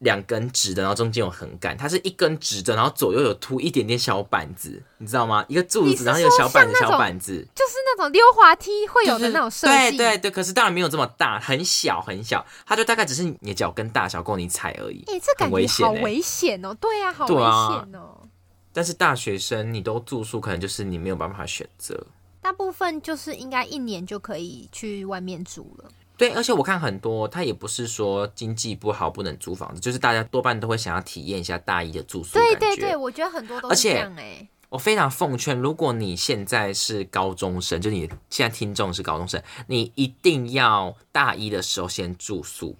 [0.00, 5.44] 两根直的，然后中间有横杆，它是一根直的，然后左右有凸一点点小板子，你知道吗？
[5.48, 9.96] 一个柱子，然后有小板子，小板子，就是那种溜滑梯会有的那种设计。
[9.96, 15.04] 对对对，可是当然没有这么大，很小很小，它就大概只是你的脚跟大小够你踩而已。
[15.06, 16.74] 哎，这感觉好危险哦！
[16.80, 18.28] 对啊，好危险哦。
[18.72, 22.06] 但是大学生你都住宿，可能就是你没有办法选择。
[22.40, 25.90] 大部分就是应该一年就可以去外面住了。
[26.20, 34.46] 对，而且我看很多，他也不是说经济不好不能租房子，就是大家多半都会想要体验一下大一的住宿对对对，我觉得很多都是这样哎。
[34.68, 42.76] 我非常奉劝，如果你现在是高中生，就你现在听众是高中生，你一定要大一的时候先住宿。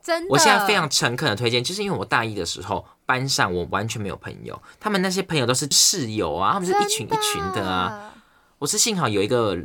[0.00, 8.14] 真的，我现在非常诚恳的推荐，就是因为我大一的时候班上我完全没有朋友，他们那些朋友都是室友啊，他们是一群一群的啊。
[8.60, 9.58] 我是幸好有一个。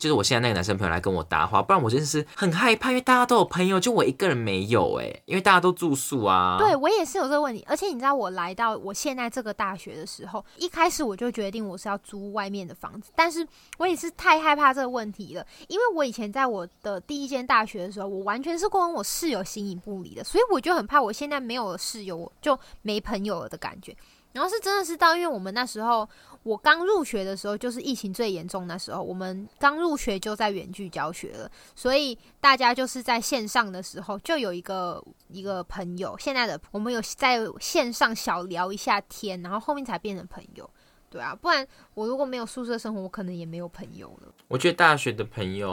[0.00, 6.56] 就是我现在那个男生朋友来跟我搭话，不然我真的是很害怕，因为大家都有朋友，就我一个人没有哎，因为大家都住宿啊。
[6.58, 13.46] 对我也是有这个问题，而且你知道我来到我现在这个大学的时候，一开始我就决定我是要租外面的房子，但是
[13.76, 23.94] 我也是太害怕这个问题了，因为我以前在我的第一间大学的时候，我完全是跟我室友形影不离的，所以我就很怕我现在没有了室友，我就没朋友了的感觉。
[24.32, 26.08] 然后是真的是到，因为我们那时候。
[26.42, 40.68] 我刚入学的时候，就是疫情最严重那时候，我们刚入学就在远距教学了，所以大家就是在线上的时候，就有一个一个朋友，现在的我们有在线上小聊一下天，然后后面才变成朋友，
[41.10, 44.32] 对啊，不然我如果没有宿舍生活，我可能也没有朋友了。
[44.48, 45.70] 我觉得大学的朋友，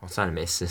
[0.00, 0.68] 哦，算了，没事。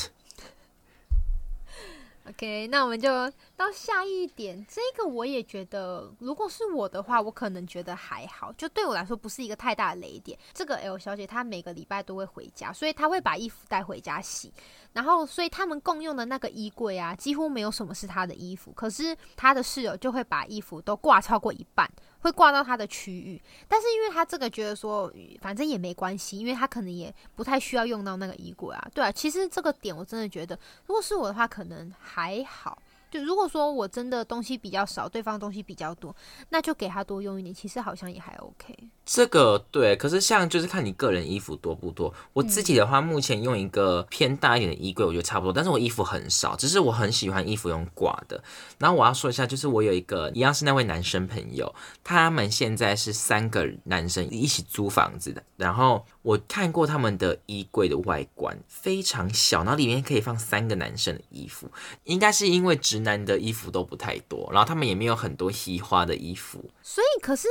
[2.30, 3.10] OK，那我们就
[3.58, 4.64] 到下一点。
[4.70, 10.38] 这个我也觉得，如果是我的话，我可能觉得还好，就对我来说不是一个太大的雷点。
[10.54, 14.54] 这个 L 小姐她每个礼拜都会回家，所以她会把衣服带回家洗。
[14.94, 18.72] 然后，所以他们共用的那个衣柜啊，几乎没有什么是她的衣服。
[18.74, 21.92] 可是她的室友就会把衣服都挂超过一半。
[22.22, 25.12] 会挂到他的区域，但是因为他这个觉得说，
[25.42, 32.78] 反正也没关系，因为他可能也不太需要用到那个衣柜啊，对啊，其实这个点我真的觉得，如果是我的话，可能还好。
[33.10, 36.16] 就如果说我真的东西比较少，对方东西比较多，
[36.49, 38.76] 那就给他多用一点，其实好像也还 OK。
[39.05, 42.14] 这个对，可是像就是看你个人衣服多不多。
[42.34, 45.51] 我自己的话，目前用一个偏大一点的衣柜，我觉得差不多。
[45.51, 48.43] 但是我衣服很少，只是我很喜欢衣服用挂的。
[48.78, 55.41] 然后我要说一下，就是我有一个一样是那位男生朋友，他们现在是三个男生一起租房子的。
[55.57, 61.70] 然后我看过他们的衣柜的外观非常小，然后里面可以放三个男生的衣服，
[62.04, 67.48] 应该是因为直男的衣服都不太多，然后他们也没有很多西花的衣服，所以可是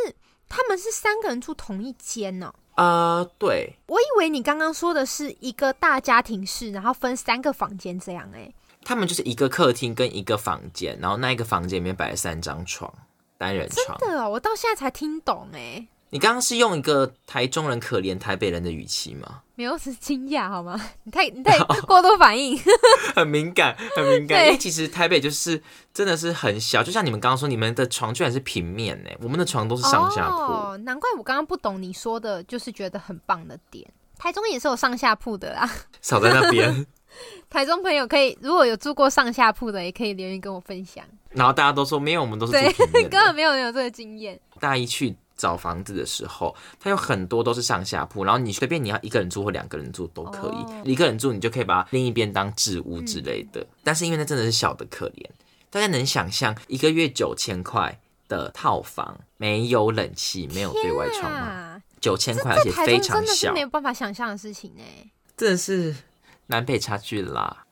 [0.48, 2.52] 他们是三个人住同一间呢。
[2.76, 8.52] 呃，对，我以为你刚刚说的是一个大家庭式，然后分三个房间这样哎。
[8.84, 12.92] 他们就是一个客厅跟一个房间，然后那一个房间里面摆了三张床，
[13.36, 13.98] 单人床。
[13.98, 15.88] 真的哦，我到现在才听懂哎。
[16.10, 19.42] 你刚刚是用一个台中人可怜台北人的语气吗？
[19.54, 20.80] 没有，是惊讶好吗？
[21.04, 22.58] 你太你太 过度反应，
[23.14, 24.44] 很敏感，很敏感。
[24.46, 25.60] 因为其实台北就是
[25.92, 30.76] 真的是很小，就像你们刚刚说，你们的床居然是平面呢，我们的床都是上下铺。
[30.78, 33.86] 难怪我刚刚不懂你说的，就是觉得很棒的点。
[34.16, 36.86] 台中也是有上下铺的啦，少在那边。
[37.50, 41.04] 台中朋友可以，如果有住过上下铺的，也可以留言跟我分享。
[41.30, 44.40] 然后大家都说没有，我们都是住平面，根本没有人有这个经验。
[44.60, 45.16] 大一去。
[45.38, 50.90] 找房子的时候，它有很多都是上下铺，然后你随便你要一个人住或两个人住都可以。
[50.90, 53.66] 一个人住，你就可以把另一边当置物之类的。
[53.82, 55.24] 但是因为那真的是小的可怜，
[55.70, 61.80] 大家能想象一个月九千块的套房，没有冷气，没有对外窗吗？
[62.00, 64.82] 九千块，而且非常小，没有办法想象的事情呢。
[65.36, 65.94] 真的是
[66.48, 67.64] 南北差距啦。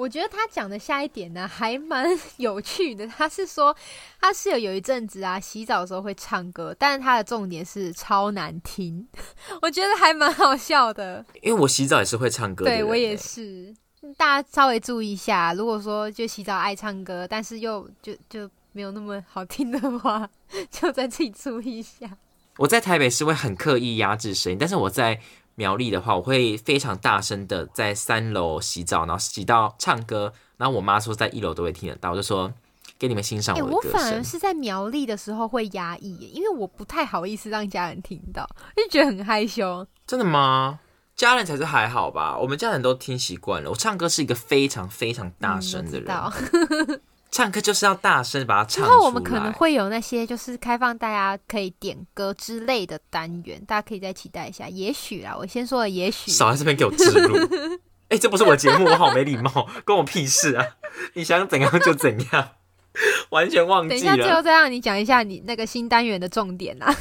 [0.00, 3.06] 我觉得他讲的下一点呢，还蛮 有趣的。
[3.06, 3.76] 他是说，
[4.18, 9.06] 他室友有一阵子啊，洗澡的时候会唱歌，但是他的重点是超难听。
[9.60, 11.22] 我觉得还蛮好笑的。
[11.42, 13.74] 因为我洗澡也是会唱歌，对我也是。
[14.16, 20.26] 大家稍微注意一下，如果说就洗澡爱唱歌，但是又就就没有那么好听的话，
[20.72, 22.08] 就再自己注意一下。
[22.56, 25.20] 我在台北是会很刻意压制声音，但是我在。
[25.60, 32.50] 苗栗的话，我会非常大声的在三楼洗澡，然后洗到唱歌，然后我妈说在一楼都会听得到，我就说
[32.98, 33.92] 给你们欣赏我的歌声。
[33.92, 39.86] 我反而是在苗栗的时候会压抑，因为我不太好意思让家人听到，就觉得很害羞。
[40.06, 40.80] 真的吗？
[41.14, 43.68] 家人才是还好吧，我们家人都听习惯了。
[43.68, 46.06] 我唱歌是一个非常非常大声的人。
[47.30, 48.88] 唱歌就是要大声把它唱出来。
[48.88, 54.68] 之后我们可能会有那些就是开放大家可以点歌之类的单元，大家可以再期待一下。
[54.68, 57.36] 也许啊，我先说了，也许少在这边给我植入。
[58.10, 60.66] 哎，这不是我节目，我好没礼貌，关我屁事啊！
[61.14, 62.48] 你想怎样就怎样，
[63.30, 64.00] 完全忘记了。
[64.00, 66.92] 等一下，最后再让你讲一下你那个新单元的重点啊。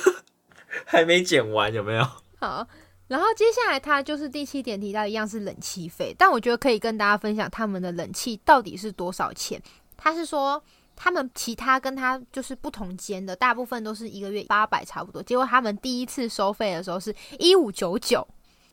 [0.84, 2.06] 还没剪完，有没有？
[2.38, 2.66] 好。
[3.10, 9.60] 然后接下来他就是第七点提到一样是冷气费，但我觉得可以跟大家分享他们的冷气到底是多少钱。
[9.96, 10.62] 他是说
[10.94, 18.24] 他们其他跟他就是不同间的，大部分都是一个月八百差不多，结果他们第一次收费的时候是一五九九，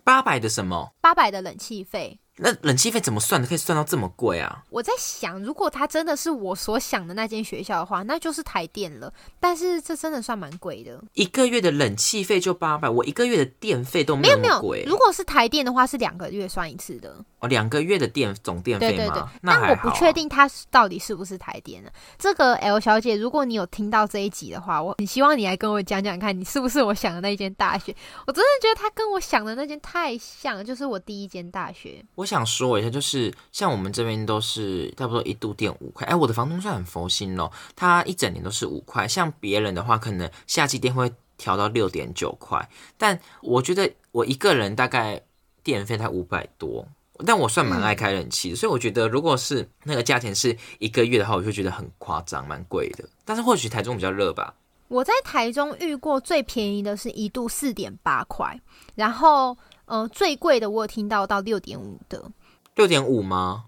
[0.03, 0.93] 八百的什么？
[1.01, 2.19] 八百的冷气费。
[2.37, 3.47] 那冷气费怎么算的？
[3.47, 4.63] 可以算到这么贵啊？
[4.69, 9.11] 我在想，如果它真的是我所想的那间学校的话，那就是台电了。
[9.39, 14.83] 但是这真的算蛮贵的，一个月的冷气费就八百，我一个月的电费都没有没有贵。
[14.85, 17.15] 如果是台电的话，是两个月算一次的。
[17.39, 18.95] 哦，两个月的电总电费吗？
[18.97, 19.23] 对对对。
[19.43, 21.91] 但我不确定它到底是不是台电的。
[22.17, 27.95] 这个 L 小姐，如果你有听到这一集的话，我很希望你来跟我讲讲看，你是不是我想的那间大学？
[28.25, 32.03] 我真的觉得它跟我想的那间太像，就是我第一间大学。
[32.15, 36.05] 我想说一下，就是像我们这边都是差不多一度电五块。
[36.05, 39.07] 哎，我的房东算很佛心哦，他一整年都是五块。
[39.07, 45.21] 像别人的话，可能夏季电会调到六点九块，但我觉得我一个人大概
[45.63, 46.85] 电费才五百多。
[47.25, 53.03] 但我算蛮爱开冷气的，所以我觉得如果是那个价钱是一个月的话，我就觉得很夸张，蛮贵的。
[53.25, 54.53] 但是或许台中比较热吧。
[54.87, 58.61] 我在台中遇过最便宜的是一度四点八块，
[58.93, 59.57] 然后
[59.87, 62.31] 呃最贵的我有听到到六点五的。
[62.75, 63.65] 六点五吗？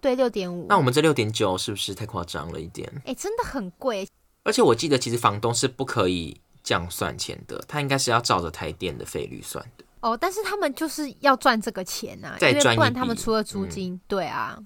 [0.00, 0.66] 对，六点五。
[0.68, 2.90] 那我们这六点九是不是太夸张了一点？
[3.04, 4.06] 哎，真的很贵。
[4.42, 9.84] 而且我记得其实房东是不可以这样算钱的，他应该是要照着台电的费率算的。
[10.00, 14.58] 哦，但是他们就是要赚这个钱呐，因为不然他们除了租金，对啊。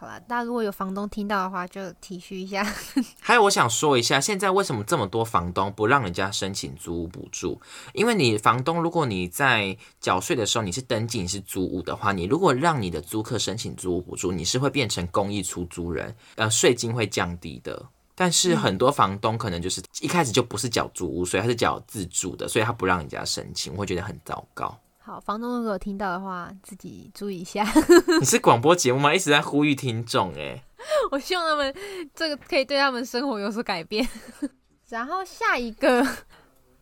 [0.00, 2.62] 好了，大家如果有房东听到的话，就体恤一下。
[3.18, 7.60] 还有，我想说一下，现在为什么这么多房东不让人家申请租屋补助？
[7.94, 17.84] 因为你房东，如果你在缴税的时候你是登记你是租屋的话，你如果让你的租客申请租屋补助，你是会变成公益出租人，呃，税金会降低的。
[18.14, 24.78] 但是很多房东可能就是一开始就不是缴租屋税，他是缴自住的，所以他不让人家申请，我会觉得很糟糕。
[25.08, 27.64] 好，房东如果听到的话，自己注意一下。
[28.20, 29.14] 你是广播节目吗？
[29.14, 30.62] 一直在呼吁听众哎。
[31.10, 31.74] 我希望他们
[32.14, 34.06] 这个可以对他们生活有所改变。
[34.90, 36.06] 然后下一个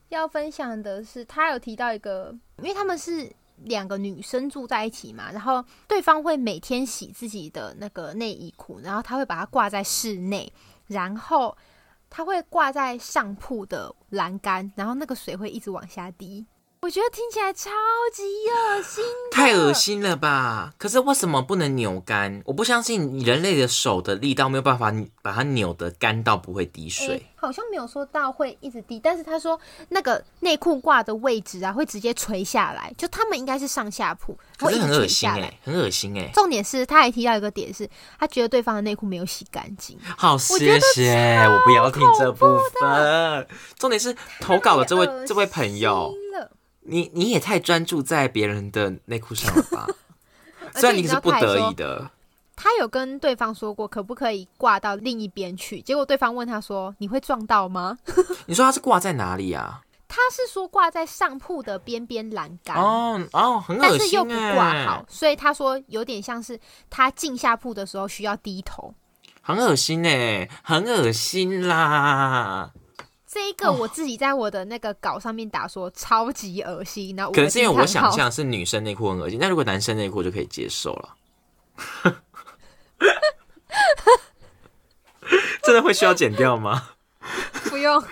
[0.09, 10.53] 要分享的是，他有提到一个，因为他们是两个女生住在一起嘛，然后对方会每天洗自己的那个内衣裤，然后他会把它挂在室内。
[10.89, 11.57] 然后
[12.11, 16.45] 他会挂在上铺的栏杆，然后那个水会一直往下滴。
[16.81, 17.70] 我觉得听起来超
[18.12, 19.03] 级恶心，
[19.33, 20.72] 太恶心了吧？
[20.79, 22.41] 可是为什么不能扭干？
[22.45, 27.27] 我不相信人类的手的力道没有办法把它扭得干到不会滴水。
[27.35, 29.59] 好像没有说到会一直滴，但是他说
[29.89, 36.31] 那个内裤挂的位置啊，会直接垂下来，就他们应该是上下铺，可是很恶心哎，很恶心哎。
[36.35, 39.99] 重点是他还提到一个点是，他觉得对方的内裤没有洗干净。
[40.16, 43.47] 好，谢谢，我不要听这部分。
[43.79, 46.14] 重点是投稿的这位这位朋友。
[46.89, 49.87] 你你也太专注在别人的内裤上了吧？
[50.74, 52.11] 虽然你是不得已的。
[52.55, 57.99] 他有跟对方说过可不可以挂到另一边去，结果对方问他说：“你会撞到吗？”
[58.47, 59.82] 你说他是挂在哪里啊？
[60.09, 62.76] 他是说挂在上铺的边边栏杆。
[62.76, 66.59] 哦哦，很恶心但是又不挂好，所以他说有点像是
[66.89, 68.95] 他进下铺的时候需要低头。
[69.43, 72.70] 很恶心哎，很恶心啦。
[73.37, 81.14] 这一个我自己在我的那个稿上面打说超级恶心，那可能是因为我想象是女生内裤很恶心，那如果男生内裤就可以接受了。
[85.62, 86.89] 真的会需要剪掉吗？
[87.64, 88.03] 不用，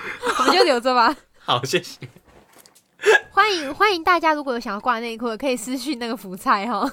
[0.40, 1.16] 我们就留着吧。
[1.40, 2.06] 好，谢谢。
[3.30, 6.92] 欢迎欢迎大家，如果有想要挂内裤的，可以私讯那个福菜哈。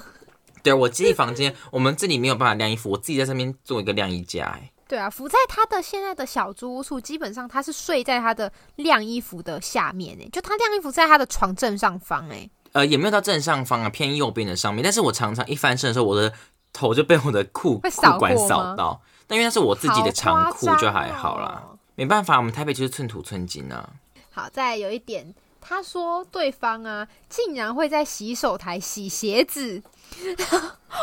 [0.62, 4.46] 对我自己房间，我们这里没有办法晾衣服，我自己在上面做一个晾衣架。
[4.46, 4.72] 哎。
[4.92, 12.50] 对啊，伏在他的现在的小租屋处，基本上他是睡在他的晾衣服的下面诶，就他晾衣服在他的床正上方诶。
[12.72, 14.84] 呃，也没有到正上方啊，偏右边的上面。
[14.84, 16.30] 但是我常常一翻身的时候，我的
[16.74, 19.00] 头就被我的裤裤管扫到。
[19.26, 21.64] 但因为那是我自己的长裤，就还好啦。
[21.94, 23.88] 没办法，我们台北就是寸土寸金啊。
[24.30, 25.34] 好，再有一点，
[25.64, 29.80] 他说对方啊，竟然会在洗手台洗鞋子。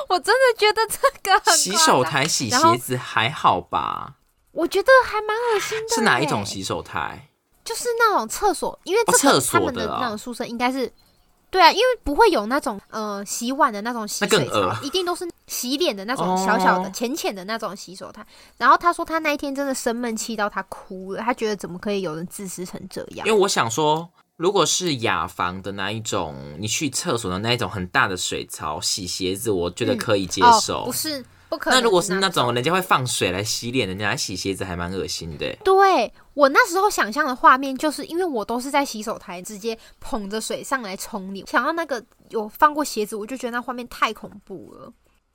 [0.10, 4.16] 我真的觉得这个洗手台洗鞋子还好吧？
[4.51, 5.95] 我觉得还蛮恶心的。
[5.95, 7.30] 是哪一种洗手台？
[7.64, 10.91] 就是那种厕所，因为厕所他们的那种宿舍应该是
[11.49, 18.26] 对啊，因为不会有那种呃洗碗的那种洗水槽，一定都是洗脸的那种小小的、浅浅的那种洗手台。
[18.57, 23.26] 然后他说他那一天真的生闷气到他哭了，他觉得怎么可以有人自私成这样？
[23.26, 24.07] 因为我想说。
[24.40, 30.86] 如果是雅房的那一种，你去厕所的那一种很大的水槽洗鞋子，我觉得可以接受。
[30.86, 31.78] 不是不可能。
[31.78, 35.54] 那如果是那种人家会放水来洗脸，人家来洗鞋子还蛮恶心的。
[35.62, 44.94] 对我那时候想象的画面，就是因为我都是在洗手台直接捧着水上来冲你，想到那个有放过鞋子，我就觉得那画面太恐怖了。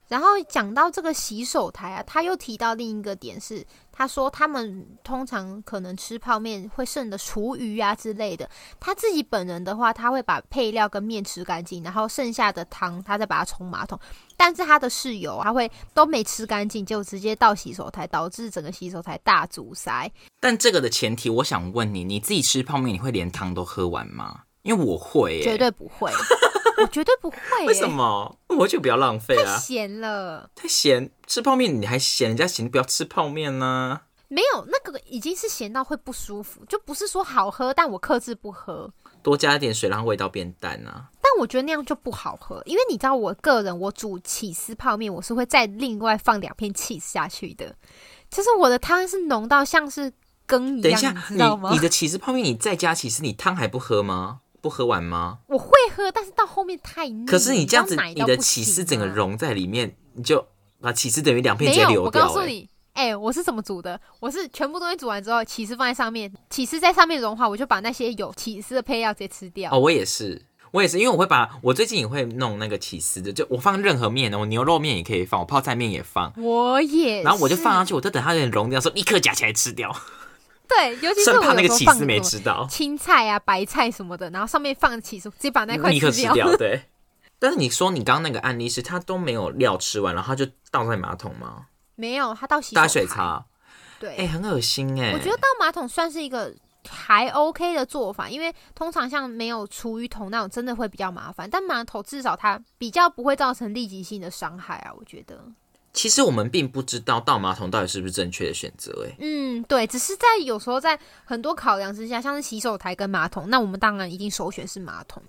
[0.08, 8.48] 然后讲到这个洗手台啊，他又提到另一个点是，他说他们通常可能吃泡面会剩的厨余啊之类的，
[8.78, 13.98] 他自己本人的话，他会把配料跟面吃干净，然后剩下的汤他再把它冲马桶。
[14.36, 20.10] 但是他的室友他会都没吃干净，就直接倒洗手台，导致整个洗手台大阻塞。
[20.38, 24.42] 但这个的前提，我想问你，你自己吃泡面，你会连汤都喝完吗？
[24.62, 26.10] 因为我会，绝对不会。
[26.78, 27.38] 我绝对不会。
[27.66, 28.36] 为什么？
[28.48, 29.54] 我就不要浪费啊！
[29.54, 31.10] 太咸了，太咸。
[31.26, 34.02] 吃泡面你还嫌人家咸，不要吃泡面呢？
[34.28, 38.90] 没有，那个已经是咸到会不舒服，就不是说好喝，但我克制不喝。
[39.22, 41.08] 多加一点水，让味道变淡啊。
[41.22, 47.74] 但我觉得那样就不好喝，因为你知道，我个人我煮起司泡面，我是会再另外放两片起司下去的。
[48.30, 50.12] 就是我的汤是浓到像是
[50.46, 51.70] 羹一样，等一下，你知道吗？
[51.72, 54.40] 你的起司泡面，你再加起司，你汤还不喝吗？
[54.64, 55.40] 不喝完吗？
[55.46, 57.26] 我会喝，但是到后面太腻。
[57.26, 60.42] 可是你这样子，你的起司整个融在里面，你就
[60.80, 62.22] 把起司等于两片直接流掉。
[62.24, 64.00] 我告诉你，哎，我是怎么煮的？
[64.20, 69.70] 我是全部东西煮完之后，起司放在上面，起司在上面融化，我就把那些有起司的配料直接吃掉。
[69.70, 70.40] 哦，我也是，
[70.70, 76.32] 我也是，因为我会把我最近也会弄那个起司的，就我放任何面，我牛肉面也可以放，我泡菜面也放。
[76.38, 79.94] 我也，然后我就放上去，我就等它有点融掉，时候立刻夹起来吃掉。
[80.66, 86.50] 对，尤其是我那个起司没吃到青菜啊、白菜什么的，然后上面放起司，直接把那块立刻吃掉。
[86.56, 86.82] 对，
[87.38, 91.66] 但是你说你刚刚那个案例是他都没有料吃完，然后他就倒在马桶吗？
[91.96, 93.44] 没有，他倒洗打水擦。
[94.00, 95.12] 对，哎，很恶心哎。
[95.12, 96.52] 我觉得倒马桶算是一个
[96.88, 101.48] 还 OK 的做法，因为通常像没有厨余桶那种，真的会比较麻烦。
[101.48, 105.44] 但马桶至少它比较不会造成立即性的伤害啊，我觉得。
[105.94, 115.22] 其实我们并不知道倒马桶到底是不是正确的选择，哎，嗯，对，只是在有时候在很多考量之下，像是洗手台跟马桶，那我们当然一定首选是马桶。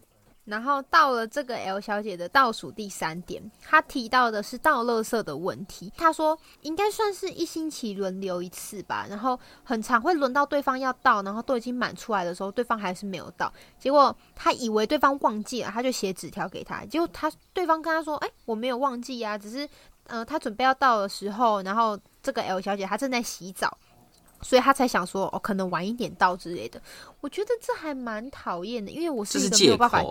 [0.43, 5.91] 然后到了这个 L 小姐的倒数第三点，她提到的是倒垃圾的问题。
[5.97, 13.51] 她说应该算是一星期轮流一次吧，然后很常会轮到对方要倒，然后都已经满出来的时候，对方还是没有倒。
[13.79, 16.85] 结果她以为对方忘记了，她就写纸条给他。
[16.85, 19.67] 结果他对方跟她说：“哎，我没有忘记呀，只是……”
[20.07, 23.77] 呃，他准备要到的时候，然后这个 L 小姐她正在洗澡，
[24.41, 26.81] 所以她才想说哦，可能晚一点到之类的。
[27.21, 30.03] 我觉得这还蛮讨厌的，因为我是一个没有办法，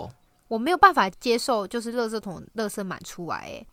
[0.47, 3.65] 我没有办法接受，就是垃圾桶垃圾满出来，哎。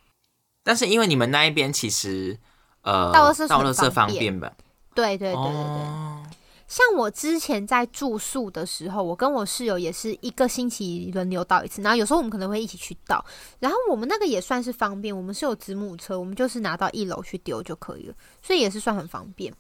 [0.62, 2.39] 但是因为你们那一边其实
[2.83, 4.53] 呃，倒垃圾倒垃圾方便吧？
[4.95, 6.41] 对对对对对。
[6.73, 13.23] 像我之前在住宿的时候，我跟我室友也是一个星期轮流倒一次，然后有时候我们可能会一起去倒，
[13.59, 19.53] 然后我们那个也算是方便，我们是有子母车，我们就是拿到一楼去丢就可以了，所以也是算很方便。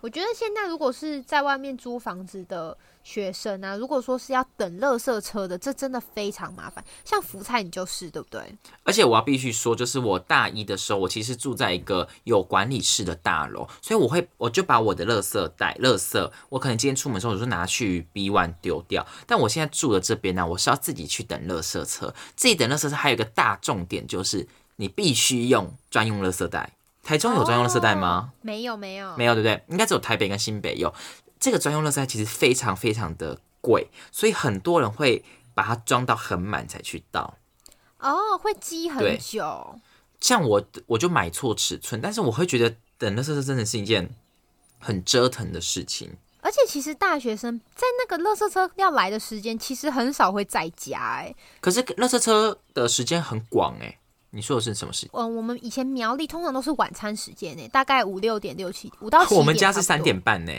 [0.00, 6.84] 我觉得现在如果是在外面租房子的学生啊，如果说是要等垃圾车的，这真的非常麻烦。
[7.04, 8.40] 像福菜你就是对不对？
[8.84, 19.06] 而且我要必须说，就是我大一的时候，我其实住在一个有管理室的大楼，所以我会我就把我的垃圾袋、垃圾，我可能今天出门的时候我就拿去 B one 丢掉。
[19.26, 22.14] 但我现在住的这边呢，我是要自己去等垃圾车。
[22.36, 24.46] 自己等垃圾车还有一个大重点就是，
[24.76, 26.74] 你必须用专用垃圾袋。
[27.08, 28.34] 台中有专用垃圾袋吗？
[28.42, 29.64] 没有，没有，没有，对不对？
[29.68, 30.92] 应该只有台北跟新北有。
[31.40, 37.38] 这个专用垃圾袋其实非常非常的贵，所以很多人会把它装到很满才去倒。
[38.00, 39.80] 哦，会积很久。
[40.20, 44.14] 像我，我就买错尺寸，但是我会觉得等垃圾车真的是一件
[44.78, 46.14] 很折腾的事情。
[46.42, 51.34] 而且其实大学生在那个垃圾车要来的时间，其实很少会在家哎。
[51.62, 53.98] 可是垃圾车的时间很广哎。
[54.30, 55.08] 你说的是什么时？
[55.12, 60.52] 嗯，我们以前苗栗通常都是晚餐时间呢，大概五六点、六七五到七我们家是三点半呢。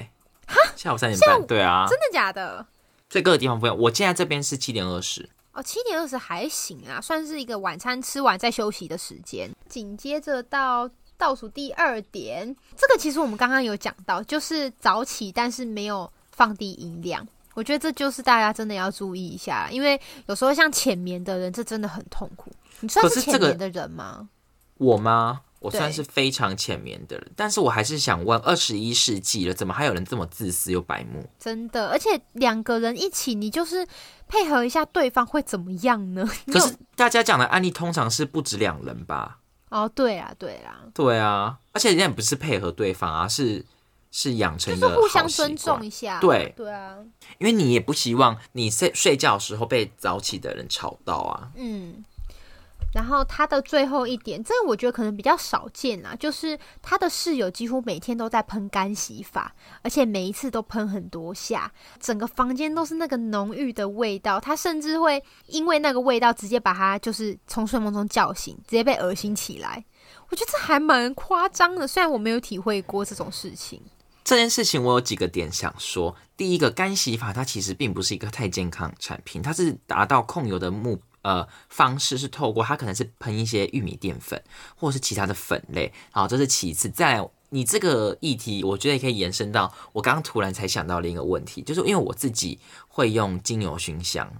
[0.47, 2.65] 哈，下午三点半，对啊，真的假的？
[3.09, 3.77] 所以各个地方不一样。
[3.77, 5.29] 我现在这边是七点二十。
[5.53, 9.49] 哦，七点二十还行啊，算是一个晚餐吃完再休息的时间。
[9.67, 17.27] 紧接着到倒数第二点，这个其实我们刚刚有讲到，就是早起但是没有放低音量。
[17.59, 22.49] 我觉得这就是大家真的要注意一下，因为有时候像浅眠的人，这真的很痛苦。
[22.79, 24.29] 你算是浅眠的人吗？
[24.77, 25.41] 我吗？
[25.59, 31.29] 我算是非常浅眠的人，但是我还是想问：二十一世纪了，怎么还有人这么自私又白目？
[31.37, 33.85] 真的，而且两个人一起，你就是
[34.29, 36.25] 配合一下对方会怎么样呢？
[36.47, 39.39] 可是大家讲的案例通常是不止两人吧？
[39.67, 43.65] 哦，对啊，对啊，对啊，而且人家不是配合对方啊，是。
[44.11, 46.97] 是养成一个互相尊重一下，对对啊，
[47.37, 51.51] 因为你也不希望你睡睡觉的时候被早起的人吵到啊。
[51.55, 52.03] 嗯，
[52.91, 59.53] 然后他的最后一点，这个我觉得可能比较少见啊，就是他的室友几乎每天都在喷干洗法，
[59.83, 64.39] 而且每一次都喷很多下，整个房间都是那个浓郁的味道。
[64.39, 69.85] 他甚至会因为那个味道直接把他就是从睡梦中叫醒，直接被恶心起来。
[70.31, 73.79] 我觉得这还蛮夸张的，虽然我没有体会过这种事情。
[74.29, 76.15] 这件事情我有几个点想说。
[76.37, 84.39] 第一个干洗法，它其实并不是一个太健康的产品，它是达到控油的目呃方式是透过它可能是喷一些玉米淀粉
[84.75, 86.87] 或者是其他的粉类，好，这是其次。
[86.89, 94.31] 再来你这个议题，我觉得也可以延伸到我刚刚突然才想到另一个问题，就是因为我自己会用精油熏香，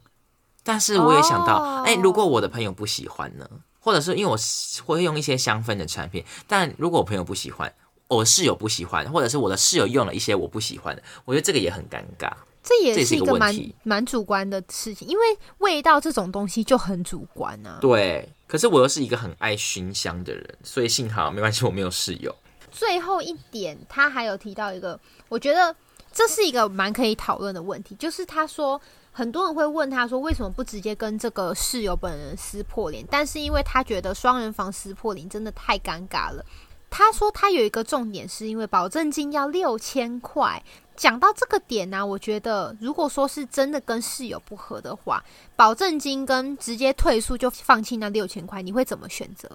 [0.62, 4.38] 但是我也想到，哎，如果我的朋友不喜欢呢，或者是因为我
[4.86, 7.74] 会用一些香氛的产品，但如果我朋友不喜欢。
[8.10, 12.30] 我室友不喜欢，或者是我的室友用了一些我不喜欢的，我觉得这个也很尴尬。
[12.62, 15.24] 这也是一个蛮蛮主观的事情，因为
[15.60, 17.78] 味道这种东西就很主观啊。
[17.80, 22.36] 对，可是我又是一个很爱熏香的人，所以幸好没关系，我没有室友。
[22.72, 25.00] 最后一点，他还有提到一个，
[25.30, 25.74] 我觉得
[26.12, 28.80] 这是一个蛮可以讨论的问题，就是他说
[29.12, 33.06] 很多人会问他说，为什么不直接跟这个室友本人撕破脸？
[33.10, 36.46] 但是因为他觉得双人房撕破脸真的太尴尬了。
[36.90, 40.64] 他说他有一个重点，是因为保证金要六千块。
[40.96, 45.24] 讲到这个点呢，我觉得如果说是真的跟室友不合的话，
[45.56, 49.50] 保证金跟直接退宿就放弃那六千块，你会怎么选择？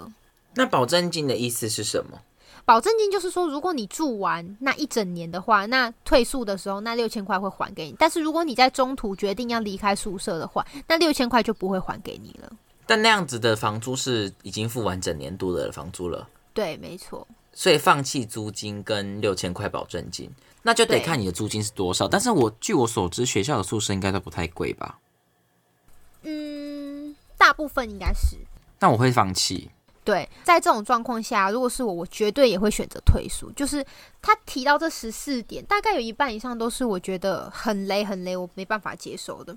[0.55, 2.19] 那保证金的意思是什么？
[2.65, 7.97] 保证金就是说，如果你住完那一整年的话，那退宿的时候那六千块会还给你。
[7.99, 12.51] 但是如果你在中途决定要离开宿舍的话，那六千块就不会还给你了。
[12.87, 16.27] 但那样子的房租是已经付完整年度的房租了。
[16.55, 17.29] 对，没错。
[17.53, 20.31] 所以放弃租金跟六千块保证金，
[20.63, 22.09] 那就得看你的租金是多少。
[22.09, 24.99] 但是我据我所知，学校的宿舍应该都不太贵吧？
[26.23, 28.39] 嗯，大部分应该是。
[28.81, 29.71] 那我会放弃。
[30.03, 33.51] 对，在这种状况下，如果是我，我绝对也会选择退宿。
[33.53, 33.85] 就是
[34.21, 39.57] 他提到这十四点，大概有一半以上都是我觉得很雷、很雷，我没办法接受的。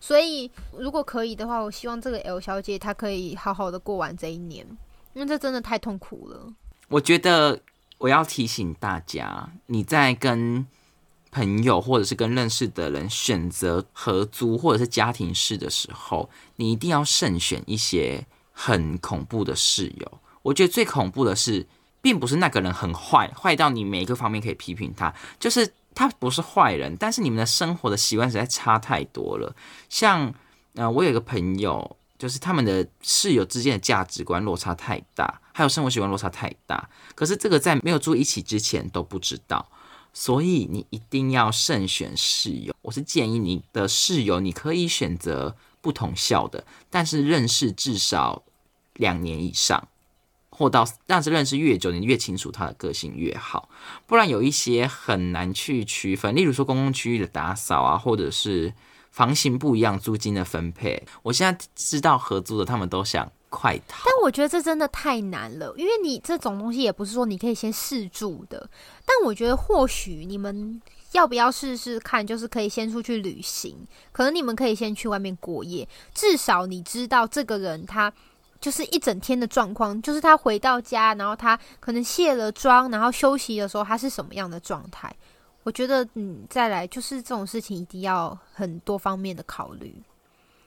[0.00, 4.66] 所以，如果可以的话，我希望这个 L 小姐她可以好好的过完这一年。
[5.16, 6.52] 因为这真的太痛苦了。
[6.88, 7.58] 我觉得
[7.96, 10.66] 我要提醒大家，你在跟
[11.30, 20.20] 朋友或者是跟认识的人选择合租或者是家庭式的时候，你一定要慎选一些很恐怖的室友。
[20.42, 21.66] 我觉得最恐怖的是
[22.02, 29.56] 并不是那个人很坏，坏到你每一个方面可以批评他，就是他不是坏人，但是你们的生活的习惯实在差太多了。
[29.88, 30.34] 像，
[30.74, 39.68] 呃，我有一个朋友，就是他们的室友之间的价值观落差太大，还有生活习惯落差太大，可是这个在没有住一起之前都不知道。
[40.12, 42.74] 所以你一定要慎选室友。
[42.80, 48.42] 我是建议你的室友，你可以选择不同校的，但是认识至少
[48.94, 49.88] 两年以上，
[50.48, 53.68] 或到但是认识越久，你越清楚他的个性越好。
[54.06, 58.72] 不然有一些很难去区分，例如说公共区域的打扫啊，或者是
[59.16, 61.02] 房型不一样，租金的分配。
[61.22, 63.26] 我现在知道合租的，他们都想。
[63.48, 64.02] 快逃！
[64.04, 68.68] 但我觉得这真的太难了，因为你这种东西也不是说你可以先试住的。
[69.06, 73.74] 但我觉得或许你们要不要试试看，就是可以先出去旅行，
[74.12, 78.12] 可能你们可以先去外面过夜，至少你知道这个人他
[78.60, 85.10] 就是一整天的状况，就是他回到家，然后他可能卸了妆，然后休息的时候他是什么样的状态。
[85.66, 89.92] 我觉得你再来就是这种事情一定要很多方面的考虑，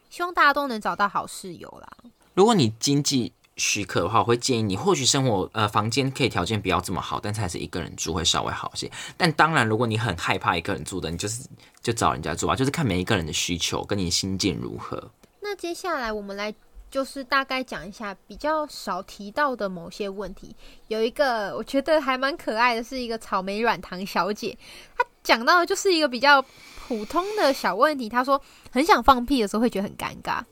[0.10, 1.88] 希望大家都能找到好室友啦。
[2.34, 8.92] 如果你经济许可的话，我会建议你，或许生活呃房间可以条件不要这么好，但是还是一个人住会稍微好些。
[9.16, 11.48] 但当然，如果你很害怕一个人住的，你就是
[11.82, 15.10] 就找人家住啊，就是看每一个人的需求跟你心境如何。
[15.40, 16.54] 那接下来我们来
[16.90, 20.56] 就是大概讲一下比较少提到的某些问题。
[20.88, 24.58] 有一个我觉得还蛮可爱的，是一个草莓软糖小姐，
[24.98, 26.42] 她讲到的就是一个比较
[26.88, 28.10] 普通的小问题。
[28.10, 30.44] 她说很想放屁的时候会觉得很尴尬。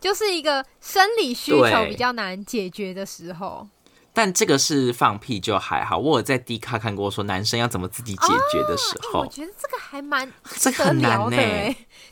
[0.00, 3.68] 就是一个生理需求比较难解决的时候，
[4.12, 5.96] 但这个是放屁就还好。
[5.96, 10.28] 我有在 D 卡看过说男生要怎么自己解决的时候，我觉得这个还蛮
[10.58, 11.36] 这很难呢。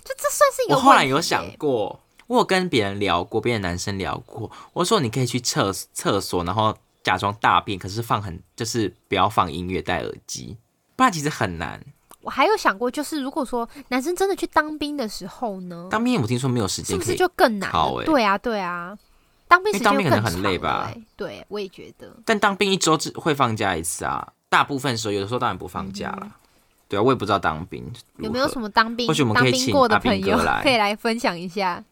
[0.04, 0.76] 就这算是一个。
[0.76, 2.00] 我后来有想过，
[2.30, 6.72] 我有跟别人聊过，别的男生聊过，我说你可以去厕厕所，然后
[7.02, 10.56] 假装大便，可是放很就是不要放音乐，戴耳机，
[10.94, 11.82] 不然其实很难。
[12.20, 15.88] 我还有想过，就是如果说男生真的去当兵的时候呢？
[15.90, 17.68] 当兵我听说没有时间，是不是就更难？
[18.04, 18.96] 对啊，对啊，
[19.48, 20.88] 当兵当兵可能很累吧？
[21.16, 22.14] 对，我也觉得。
[22.24, 26.30] 但当兵一周只会放假一次啊，大部分时候有的时候当然不放假了。
[26.86, 27.84] 对啊，我也不知道当兵
[28.18, 31.82] 有没有什么当兵，或许我们可以请过的朋友可以来分享一下。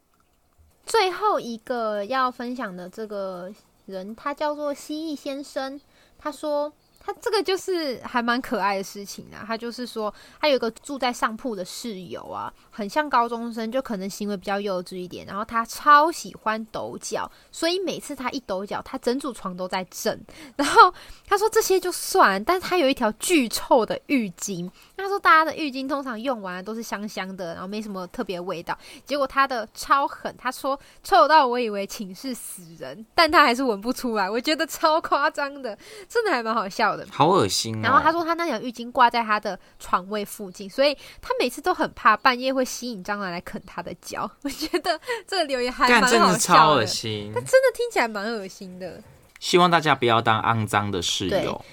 [0.88, 3.52] 最后一个要分享的这个
[3.86, 5.80] 人，他叫做蜥蜴先生，
[6.18, 6.72] 他说。
[7.08, 9.42] 他这个就是还蛮可爱的事情啊。
[9.46, 15.24] 他就是说，他有一个住在上铺的室友啊，很像高中生，就可能行为比较幼稚一点。
[15.24, 20.22] 然后他超喜欢抖脚，所以每次他一抖脚，他整组床都在震。
[20.56, 20.92] 然后
[21.26, 24.70] 他说这些就算，但是他有一条巨臭的浴巾。
[24.94, 28.76] 他说大家的浴巾通常用完都是香香的，然后没什么特别味道。
[29.06, 34.28] 结果他的超狠，他说臭到我以为寝室死人，但他还是闻不出来。
[34.28, 35.74] 我觉得超夸张的，
[36.06, 36.97] 真的还蛮好笑的。
[37.10, 37.80] 好恶心！
[37.82, 44.30] 然后他说他那条浴巾挂在他的床位附近，所以他每次都很怕半夜会吸引蟑螂来啃他的脚。
[44.42, 49.02] 我觉得这个留言还蛮好笑的，他真的听起来蛮恶心的。
[49.40, 51.64] 希望大家不要当肮脏的室友，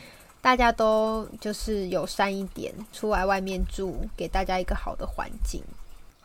[0.41, 5.63] 大家都就是友善一点，出来外面住，给大家一个好的环境。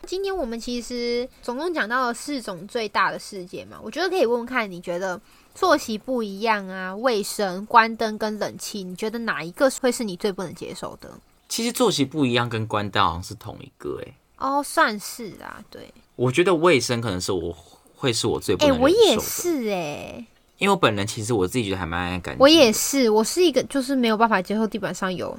[0.05, 5.19] 今天我们其实总共讲到了四种最大的事件嘛，我觉得可以问问看，你觉得？
[5.53, 11.11] 作息不一样啊，卫生、关灯跟冷气，你觉得哪一个会是你最不能接受的？
[11.49, 15.93] 其实作息不一样跟关灯好像是同一个，哎，哦，算是啊，对。
[16.15, 17.53] 我觉得卫生可能是我
[17.97, 20.25] 会是我最不能我也是哎，
[20.57, 22.39] 因为我本人其实我自己觉得还蛮爱干净。
[22.39, 25.37] 我也是，我是一个就是没有办法接受地板上有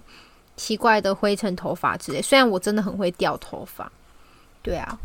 [0.59, 2.21] 奇怪的灰尘、头发之类。
[2.21, 3.91] 虽然我真的很会掉头发，
[4.63, 4.99] 对啊，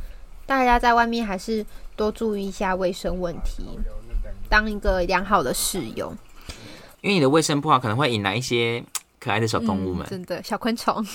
[0.46, 3.64] 大家在外面还是多注意一下卫生问题。
[4.50, 6.16] 当一个良好的室友，
[7.02, 8.84] 因为你的卫生不好，可能会引来一些
[9.20, 11.06] 可爱的小动物们，真的小昆虫。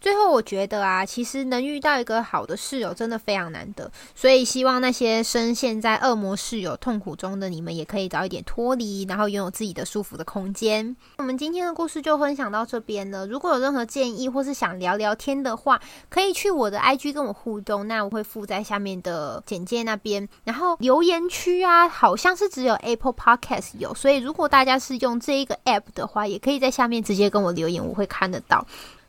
[0.00, 10.96] 最后，我觉得啊，其实能遇到一个好的室友真的非常难得，所以希望那些深陷在恶魔室友痛苦中的你们，也可以早一点脱离，然后拥有自己的舒服的空间。
[11.18, 13.26] 我们今天的故事就分享到这边了。
[13.26, 20.28] 如果有任何建议或是想聊聊天的话，可以去我的 IG 跟我互动，那我会附在下面的简介那边。
[20.44, 28.64] 然后留言区啊，好像是只有 Apple Podcast 有，所以如果大家是用这一个 App 的话，也可以在下面直接跟我留言，我会看得到。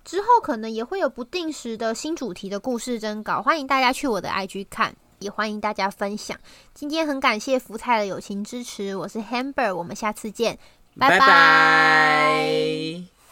[0.10, 6.36] 之后可能也会有不定时的新主题的故事征稿，欢迎大家去我的 IG 看，也欢迎大家分享。
[6.74, 10.58] 今天很感谢福菜的友情支持，我是 Hamber，我们下次见，
[10.98, 13.19] 拜拜。